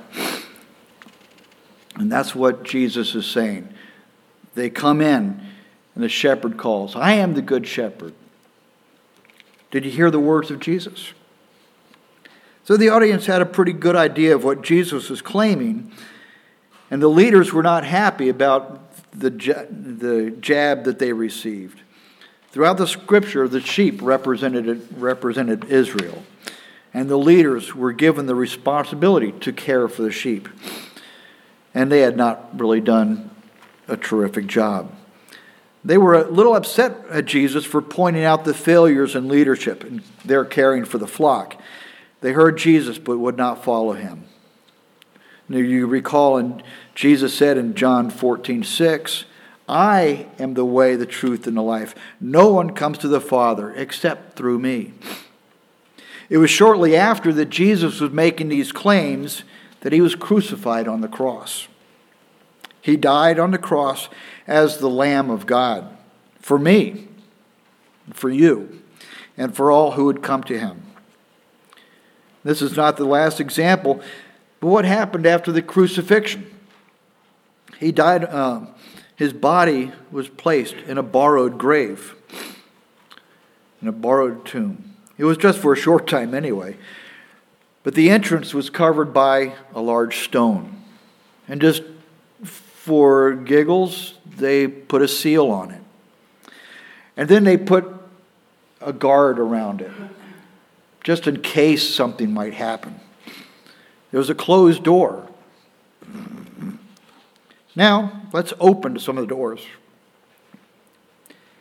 And 1.95 2.11
that's 2.11 2.35
what 2.35 2.63
Jesus 2.63 3.15
is 3.15 3.25
saying. 3.25 3.69
They 4.55 4.69
come 4.69 5.01
in, 5.01 5.41
and 5.95 6.03
the 6.03 6.09
shepherd 6.09 6.57
calls, 6.57 6.95
I 6.95 7.13
am 7.13 7.35
the 7.35 7.41
good 7.41 7.67
shepherd. 7.67 8.13
Did 9.69 9.85
you 9.85 9.91
hear 9.91 10.11
the 10.11 10.19
words 10.19 10.51
of 10.51 10.59
Jesus? 10.59 11.13
So 12.63 12.77
the 12.77 12.89
audience 12.89 13.25
had 13.25 13.41
a 13.41 13.45
pretty 13.45 13.73
good 13.73 13.95
idea 13.95 14.35
of 14.35 14.43
what 14.43 14.61
Jesus 14.61 15.09
was 15.09 15.21
claiming, 15.21 15.91
and 16.91 17.01
the 17.01 17.07
leaders 17.07 17.51
were 17.51 17.63
not 17.63 17.83
happy 17.83 18.29
about 18.29 19.11
the, 19.11 19.29
the 19.29 20.35
jab 20.39 20.83
that 20.83 20.99
they 20.99 21.11
received. 21.11 21.81
Throughout 22.51 22.77
the 22.77 22.87
scripture, 22.87 23.47
the 23.47 23.61
sheep 23.61 23.99
represented, 24.01 24.87
represented 25.01 25.65
Israel, 25.65 26.23
and 26.93 27.09
the 27.09 27.17
leaders 27.17 27.73
were 27.73 27.93
given 27.93 28.25
the 28.25 28.35
responsibility 28.35 29.31
to 29.31 29.53
care 29.53 29.87
for 29.87 30.01
the 30.01 30.11
sheep. 30.11 30.49
And 31.73 31.91
they 31.91 32.01
had 32.01 32.17
not 32.17 32.59
really 32.59 32.81
done 32.81 33.31
a 33.87 33.95
terrific 33.95 34.47
job. 34.47 34.93
They 35.83 35.97
were 35.97 36.13
a 36.13 36.29
little 36.29 36.53
upset 36.53 37.05
at 37.09 37.25
Jesus 37.25 37.65
for 37.65 37.81
pointing 37.81 38.23
out 38.23 38.43
the 38.43 38.53
failures 38.53 39.15
in 39.15 39.27
leadership 39.27 39.83
and 39.83 40.03
their 40.23 40.45
caring 40.45 40.85
for 40.85 40.97
the 40.97 41.07
flock. 41.07 41.59
They 42.21 42.31
heard 42.31 42.57
Jesus 42.57 42.97
but 42.97 43.17
would 43.17 43.37
not 43.37 43.63
follow 43.63 43.93
him. 43.93 44.25
Now 45.49 45.57
you 45.57 45.85
recall, 45.85 46.37
and 46.37 46.63
Jesus 46.95 47.33
said 47.33 47.57
in 47.57 47.73
John 47.73 48.09
14, 48.09 48.63
6, 48.63 49.25
I 49.67 50.27
am 50.39 50.53
the 50.53 50.65
way, 50.65 50.95
the 50.95 51.05
truth, 51.05 51.45
and 51.47 51.57
the 51.57 51.61
life. 51.61 51.95
No 52.19 52.53
one 52.53 52.71
comes 52.71 52.97
to 52.99 53.07
the 53.07 53.21
Father 53.21 53.71
except 53.71 54.35
through 54.35 54.59
me. 54.59 54.93
It 56.29 56.37
was 56.37 56.49
shortly 56.49 56.95
after 56.95 57.33
that 57.33 57.49
Jesus 57.49 57.99
was 57.99 58.11
making 58.11 58.49
these 58.49 58.71
claims 58.71 59.43
that 59.81 59.91
he 59.91 59.99
was 59.99 60.15
crucified 60.15 60.87
on 60.87 61.01
the 61.01 61.07
cross. 61.07 61.67
He 62.81 62.95
died 62.95 63.37
on 63.37 63.51
the 63.51 63.57
cross 63.57 64.09
as 64.47 64.77
the 64.77 64.89
Lamb 64.89 65.29
of 65.29 65.45
God 65.45 65.97
for 66.39 66.57
me, 66.57 67.07
for 68.11 68.29
you, 68.29 68.81
and 69.37 69.55
for 69.55 69.71
all 69.71 69.91
who 69.91 70.05
would 70.05 70.23
come 70.23 70.43
to 70.43 70.57
him. 70.57 70.83
This 72.43 72.61
is 72.61 72.75
not 72.75 72.97
the 72.97 73.05
last 73.05 73.39
example, 73.39 74.01
but 74.59 74.67
what 74.67 74.85
happened 74.85 75.25
after 75.25 75.51
the 75.51 75.61
crucifixion? 75.61 76.45
He 77.79 77.91
died, 77.91 78.23
uh, 78.25 78.61
his 79.15 79.33
body 79.33 79.91
was 80.11 80.27
placed 80.27 80.75
in 80.87 80.97
a 80.97 81.03
borrowed 81.03 81.57
grave, 81.57 82.15
in 83.81 83.87
a 83.87 83.91
borrowed 83.91 84.45
tomb. 84.45 84.95
It 85.17 85.25
was 85.25 85.37
just 85.37 85.59
for 85.59 85.73
a 85.73 85.77
short 85.77 86.07
time 86.07 86.33
anyway. 86.33 86.77
But 87.83 87.95
the 87.95 88.09
entrance 88.09 88.53
was 88.53 88.69
covered 88.69 89.13
by 89.13 89.53
a 89.73 89.81
large 89.81 90.23
stone. 90.23 90.83
And 91.47 91.59
just 91.59 91.83
for 92.43 93.33
giggles, 93.33 94.15
they 94.25 94.67
put 94.67 95.01
a 95.01 95.07
seal 95.07 95.49
on 95.49 95.71
it. 95.71 95.81
And 97.17 97.29
then 97.29 97.43
they 97.43 97.57
put 97.57 97.85
a 98.79 98.93
guard 98.93 99.39
around 99.39 99.81
it, 99.81 99.91
just 101.03 101.27
in 101.27 101.41
case 101.41 101.93
something 101.93 102.33
might 102.33 102.53
happen. 102.53 102.99
There 104.11 104.19
was 104.19 104.29
a 104.29 104.35
closed 104.35 104.83
door. 104.83 105.27
Now, 107.75 108.23
let's 108.33 108.53
open 108.59 108.99
some 108.99 109.17
of 109.17 109.23
the 109.23 109.33
doors. 109.33 109.65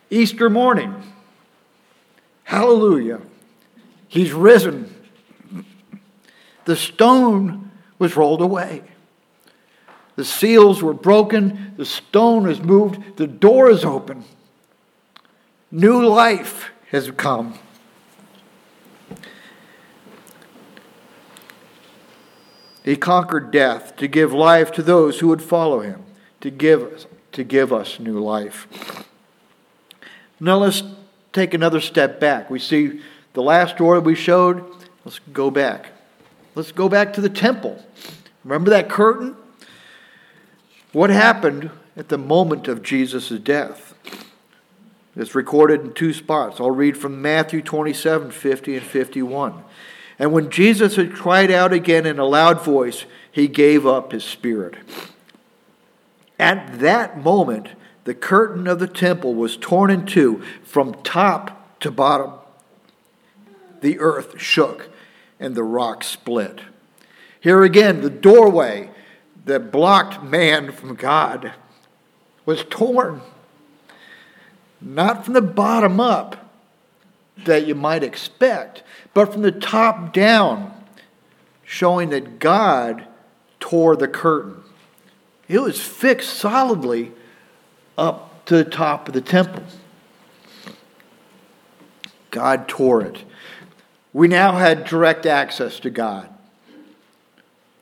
Easter 0.09 0.49
morning. 0.49 0.93
Hallelujah. 2.43 3.21
He's 4.09 4.33
risen. 4.33 4.93
The 6.65 6.75
stone 6.75 7.71
was 7.97 8.17
rolled 8.17 8.41
away. 8.41 8.83
The 10.17 10.25
seals 10.25 10.83
were 10.83 10.93
broken. 10.93 11.73
The 11.77 11.85
stone 11.85 12.49
is 12.49 12.61
moved. 12.61 13.17
The 13.17 13.27
door 13.27 13.69
is 13.69 13.85
open. 13.85 14.25
New 15.71 16.05
life 16.05 16.71
has 16.89 17.09
come. 17.11 17.57
He 22.83 22.95
conquered 22.95 23.51
death 23.51 23.95
to 23.97 24.07
give 24.07 24.33
life 24.33 24.71
to 24.73 24.81
those 24.81 25.19
who 25.19 25.27
would 25.27 25.41
follow 25.41 25.81
him, 25.81 26.03
to 26.41 26.49
give, 26.49 27.05
to 27.31 27.43
give 27.43 27.71
us 27.71 27.99
new 27.99 28.19
life. 28.19 28.67
Now 30.39 30.57
let's 30.57 30.83
take 31.33 31.53
another 31.53 31.79
step 31.79 32.19
back. 32.19 32.49
We 32.49 32.59
see 32.59 33.01
the 33.33 33.43
last 33.43 33.77
door 33.77 33.99
we 33.99 34.15
showed. 34.15 34.65
Let's 35.05 35.19
go 35.31 35.51
back. 35.51 35.91
Let's 36.55 36.71
go 36.71 36.89
back 36.89 37.13
to 37.13 37.21
the 37.21 37.29
temple. 37.29 37.83
Remember 38.43 38.71
that 38.71 38.89
curtain? 38.89 39.35
What 40.91 41.09
happened 41.09 41.69
at 41.95 42.09
the 42.09 42.17
moment 42.17 42.67
of 42.67 42.81
Jesus' 42.81 43.29
death? 43.29 43.93
It's 45.15 45.35
recorded 45.35 45.81
in 45.81 45.93
two 45.93 46.13
spots. 46.13 46.59
I'll 46.59 46.71
read 46.71 46.97
from 46.97 47.21
Matthew 47.21 47.61
27 47.61 48.31
50 48.31 48.77
and 48.77 48.85
51. 48.85 49.63
And 50.21 50.31
when 50.31 50.51
Jesus 50.51 50.97
had 50.97 51.15
cried 51.15 51.49
out 51.49 51.73
again 51.73 52.05
in 52.05 52.19
a 52.19 52.25
loud 52.25 52.63
voice, 52.63 53.05
he 53.31 53.47
gave 53.47 53.87
up 53.87 54.11
his 54.11 54.23
spirit. 54.23 54.75
At 56.37 56.77
that 56.77 57.19
moment, 57.19 57.69
the 58.03 58.13
curtain 58.13 58.67
of 58.67 58.77
the 58.77 58.87
temple 58.87 59.33
was 59.33 59.57
torn 59.57 59.89
in 59.89 60.05
two 60.05 60.43
from 60.63 60.93
top 61.01 61.79
to 61.79 61.89
bottom. 61.89 62.33
The 63.81 63.97
earth 63.97 64.39
shook 64.39 64.91
and 65.39 65.55
the 65.55 65.63
rock 65.63 66.03
split. 66.03 66.61
Here 67.39 67.63
again, 67.63 68.01
the 68.01 68.11
doorway 68.11 68.91
that 69.45 69.71
blocked 69.71 70.21
man 70.23 70.71
from 70.71 70.93
God 70.93 71.53
was 72.45 72.63
torn. 72.69 73.21
Not 74.79 75.25
from 75.25 75.33
the 75.33 75.41
bottom 75.41 75.99
up 75.99 76.40
that 77.37 77.65
you 77.65 77.75
might 77.75 78.03
expect, 78.03 78.83
but 79.13 79.31
from 79.31 79.41
the 79.41 79.51
top 79.51 80.13
down, 80.13 80.73
showing 81.63 82.09
that 82.09 82.39
God 82.39 83.07
tore 83.59 83.95
the 83.95 84.07
curtain. 84.07 84.61
It 85.47 85.59
was 85.59 85.81
fixed 85.81 86.31
solidly 86.31 87.11
up 87.97 88.45
to 88.45 88.57
the 88.57 88.65
top 88.65 89.07
of 89.07 89.13
the 89.13 89.21
temple. 89.21 89.63
God 92.31 92.67
tore 92.67 93.01
it. 93.01 93.23
We 94.13 94.27
now 94.27 94.53
had 94.53 94.85
direct 94.85 95.25
access 95.25 95.79
to 95.81 95.89
God. 95.89 96.29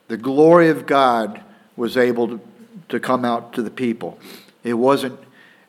The 0.08 0.16
glory 0.16 0.68
of 0.68 0.86
God 0.86 1.42
was 1.76 1.96
able 1.96 2.28
to, 2.28 2.40
to 2.88 3.00
come 3.00 3.24
out 3.24 3.52
to 3.54 3.62
the 3.62 3.70
people. 3.70 4.18
It 4.62 4.74
wasn't 4.74 5.18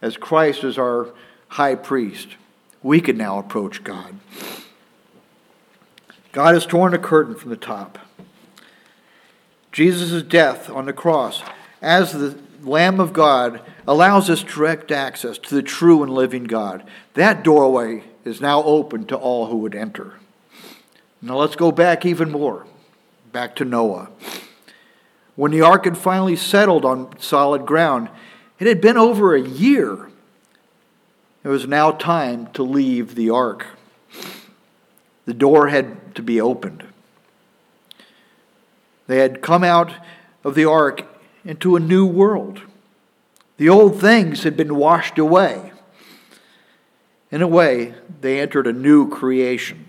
as 0.01 0.17
Christ 0.17 0.63
as 0.63 0.77
our 0.77 1.09
high 1.47 1.75
priest. 1.75 2.35
We 2.83 3.01
can 3.01 3.17
now 3.17 3.39
approach 3.39 3.83
God. 3.83 4.15
God 6.31 6.53
has 6.53 6.65
torn 6.65 6.93
the 6.93 6.97
curtain 6.97 7.35
from 7.35 7.49
the 7.49 7.57
top. 7.57 7.99
Jesus' 9.71 10.23
death 10.23 10.69
on 10.69 10.85
the 10.85 10.93
cross 10.93 11.43
as 11.81 12.13
the 12.13 12.37
Lamb 12.61 12.99
of 12.99 13.13
God 13.13 13.61
allows 13.87 14.29
us 14.29 14.43
direct 14.43 14.91
access 14.91 15.37
to 15.39 15.55
the 15.55 15.63
true 15.63 16.03
and 16.03 16.13
living 16.13 16.43
God. 16.43 16.83
That 17.13 17.43
doorway 17.43 18.03
is 18.23 18.41
now 18.41 18.63
open 18.63 19.05
to 19.07 19.15
all 19.15 19.47
who 19.47 19.57
would 19.57 19.75
enter. 19.75 20.13
Now 21.21 21.37
let's 21.37 21.55
go 21.55 21.71
back 21.71 22.05
even 22.05 22.31
more, 22.31 22.65
back 23.31 23.55
to 23.57 23.65
Noah. 23.65 24.09
When 25.35 25.51
the 25.51 25.61
ark 25.61 25.85
had 25.85 25.97
finally 25.97 26.35
settled 26.35 26.85
on 26.85 27.19
solid 27.19 27.65
ground, 27.65 28.09
it 28.59 28.67
had 28.67 28.81
been 28.81 28.97
over 28.97 29.35
a 29.35 29.41
year. 29.41 30.09
It 31.43 31.47
was 31.47 31.67
now 31.67 31.91
time 31.91 32.47
to 32.53 32.63
leave 32.63 33.15
the 33.15 33.29
ark. 33.29 33.65
The 35.25 35.33
door 35.33 35.69
had 35.69 36.13
to 36.15 36.21
be 36.21 36.39
opened. 36.39 36.83
They 39.07 39.17
had 39.17 39.41
come 39.41 39.63
out 39.63 39.93
of 40.43 40.55
the 40.55 40.65
ark 40.65 41.03
into 41.43 41.75
a 41.75 41.79
new 41.79 42.05
world. 42.05 42.61
The 43.57 43.69
old 43.69 43.99
things 43.99 44.43
had 44.43 44.55
been 44.55 44.75
washed 44.75 45.17
away. 45.17 45.71
In 47.31 47.41
a 47.41 47.47
way, 47.47 47.95
they 48.21 48.39
entered 48.39 48.67
a 48.67 48.73
new 48.73 49.09
creation. 49.09 49.85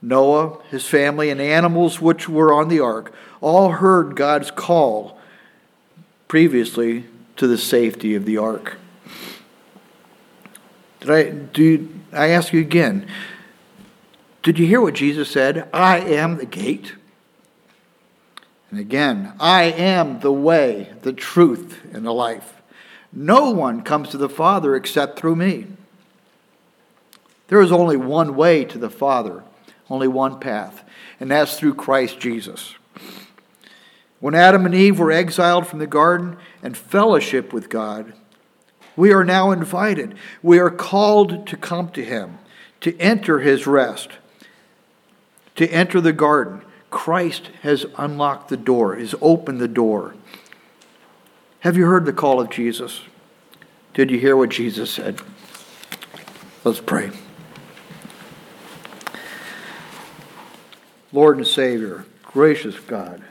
Noah, 0.00 0.58
his 0.70 0.86
family, 0.86 1.30
and 1.30 1.40
animals 1.40 2.00
which 2.00 2.28
were 2.28 2.52
on 2.52 2.68
the 2.68 2.80
ark 2.80 3.14
all 3.40 3.70
heard 3.70 4.16
God's 4.16 4.50
call 4.50 5.18
previously 6.28 7.04
to 7.36 7.46
the 7.46 7.58
safety 7.58 8.14
of 8.14 8.24
the 8.24 8.38
ark. 8.38 8.78
Did 11.02 11.10
I 11.10 11.30
do 11.30 11.88
I 12.12 12.28
ask 12.28 12.52
you 12.52 12.60
again? 12.60 13.08
Did 14.44 14.58
you 14.58 14.66
hear 14.66 14.80
what 14.80 14.94
Jesus 14.94 15.30
said? 15.30 15.68
I 15.72 15.98
am 15.98 16.36
the 16.36 16.46
gate. 16.46 16.94
And 18.70 18.78
again, 18.78 19.32
I 19.40 19.64
am 19.64 20.20
the 20.20 20.32
way, 20.32 20.92
the 21.02 21.12
truth, 21.12 21.80
and 21.92 22.06
the 22.06 22.12
life. 22.12 22.62
No 23.12 23.50
one 23.50 23.82
comes 23.82 24.10
to 24.10 24.16
the 24.16 24.28
Father 24.28 24.76
except 24.76 25.18
through 25.18 25.36
me. 25.36 25.66
There 27.48 27.60
is 27.60 27.72
only 27.72 27.96
one 27.96 28.36
way 28.36 28.64
to 28.64 28.78
the 28.78 28.88
Father, 28.88 29.42
only 29.90 30.08
one 30.08 30.38
path, 30.38 30.84
and 31.18 31.30
that's 31.30 31.58
through 31.58 31.74
Christ 31.74 32.18
Jesus. 32.20 32.76
When 34.20 34.36
Adam 34.36 34.64
and 34.64 34.74
Eve 34.74 35.00
were 35.00 35.10
exiled 35.10 35.66
from 35.66 35.80
the 35.80 35.86
garden 35.86 36.36
and 36.62 36.76
fellowship 36.76 37.52
with 37.52 37.68
God, 37.68 38.14
we 38.96 39.12
are 39.12 39.24
now 39.24 39.50
invited. 39.50 40.14
We 40.42 40.58
are 40.58 40.70
called 40.70 41.46
to 41.46 41.56
come 41.56 41.90
to 41.90 42.04
Him, 42.04 42.38
to 42.80 42.96
enter 42.98 43.40
His 43.40 43.66
rest 43.66 44.10
to 45.56 45.68
enter 45.68 46.00
the 46.00 46.12
garden. 46.12 46.62
Christ 46.90 47.50
has 47.62 47.86
unlocked 47.96 48.48
the 48.48 48.56
door, 48.56 48.96
has 48.96 49.14
opened 49.20 49.60
the 49.60 49.68
door. 49.68 50.14
Have 51.60 51.76
you 51.76 51.86
heard 51.86 52.04
the 52.04 52.12
call 52.12 52.40
of 52.40 52.50
Jesus? 52.50 53.02
Did 53.94 54.10
you 54.10 54.18
hear 54.18 54.36
what 54.36 54.50
Jesus 54.50 54.90
said? 54.90 55.20
Let's 56.64 56.80
pray. 56.80 57.10
Lord 61.12 61.36
and 61.36 61.46
Savior, 61.46 62.06
gracious 62.22 62.78
God, 62.80 63.22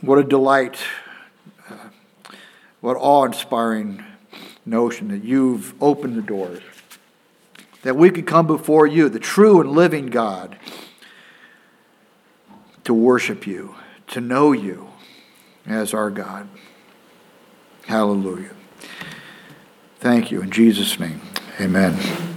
what 0.00 0.18
a 0.18 0.24
delight, 0.24 0.78
what 2.80 2.96
awe 2.96 3.24
inspiring 3.24 4.04
notion 4.64 5.08
that 5.08 5.24
you've 5.24 5.74
opened 5.82 6.16
the 6.16 6.22
doors, 6.22 6.62
that 7.82 7.96
we 7.96 8.10
could 8.10 8.26
come 8.26 8.46
before 8.46 8.86
you, 8.86 9.08
the 9.08 9.18
true 9.18 9.60
and 9.60 9.70
living 9.72 10.06
God, 10.06 10.56
to 12.84 12.94
worship 12.94 13.46
you, 13.46 13.74
to 14.08 14.20
know 14.20 14.52
you 14.52 14.88
as 15.66 15.92
our 15.92 16.10
God. 16.10 16.48
Hallelujah. 17.86 18.54
Thank 19.98 20.30
you. 20.30 20.42
In 20.42 20.50
Jesus' 20.50 20.98
name, 21.00 21.20
amen. 21.60 22.28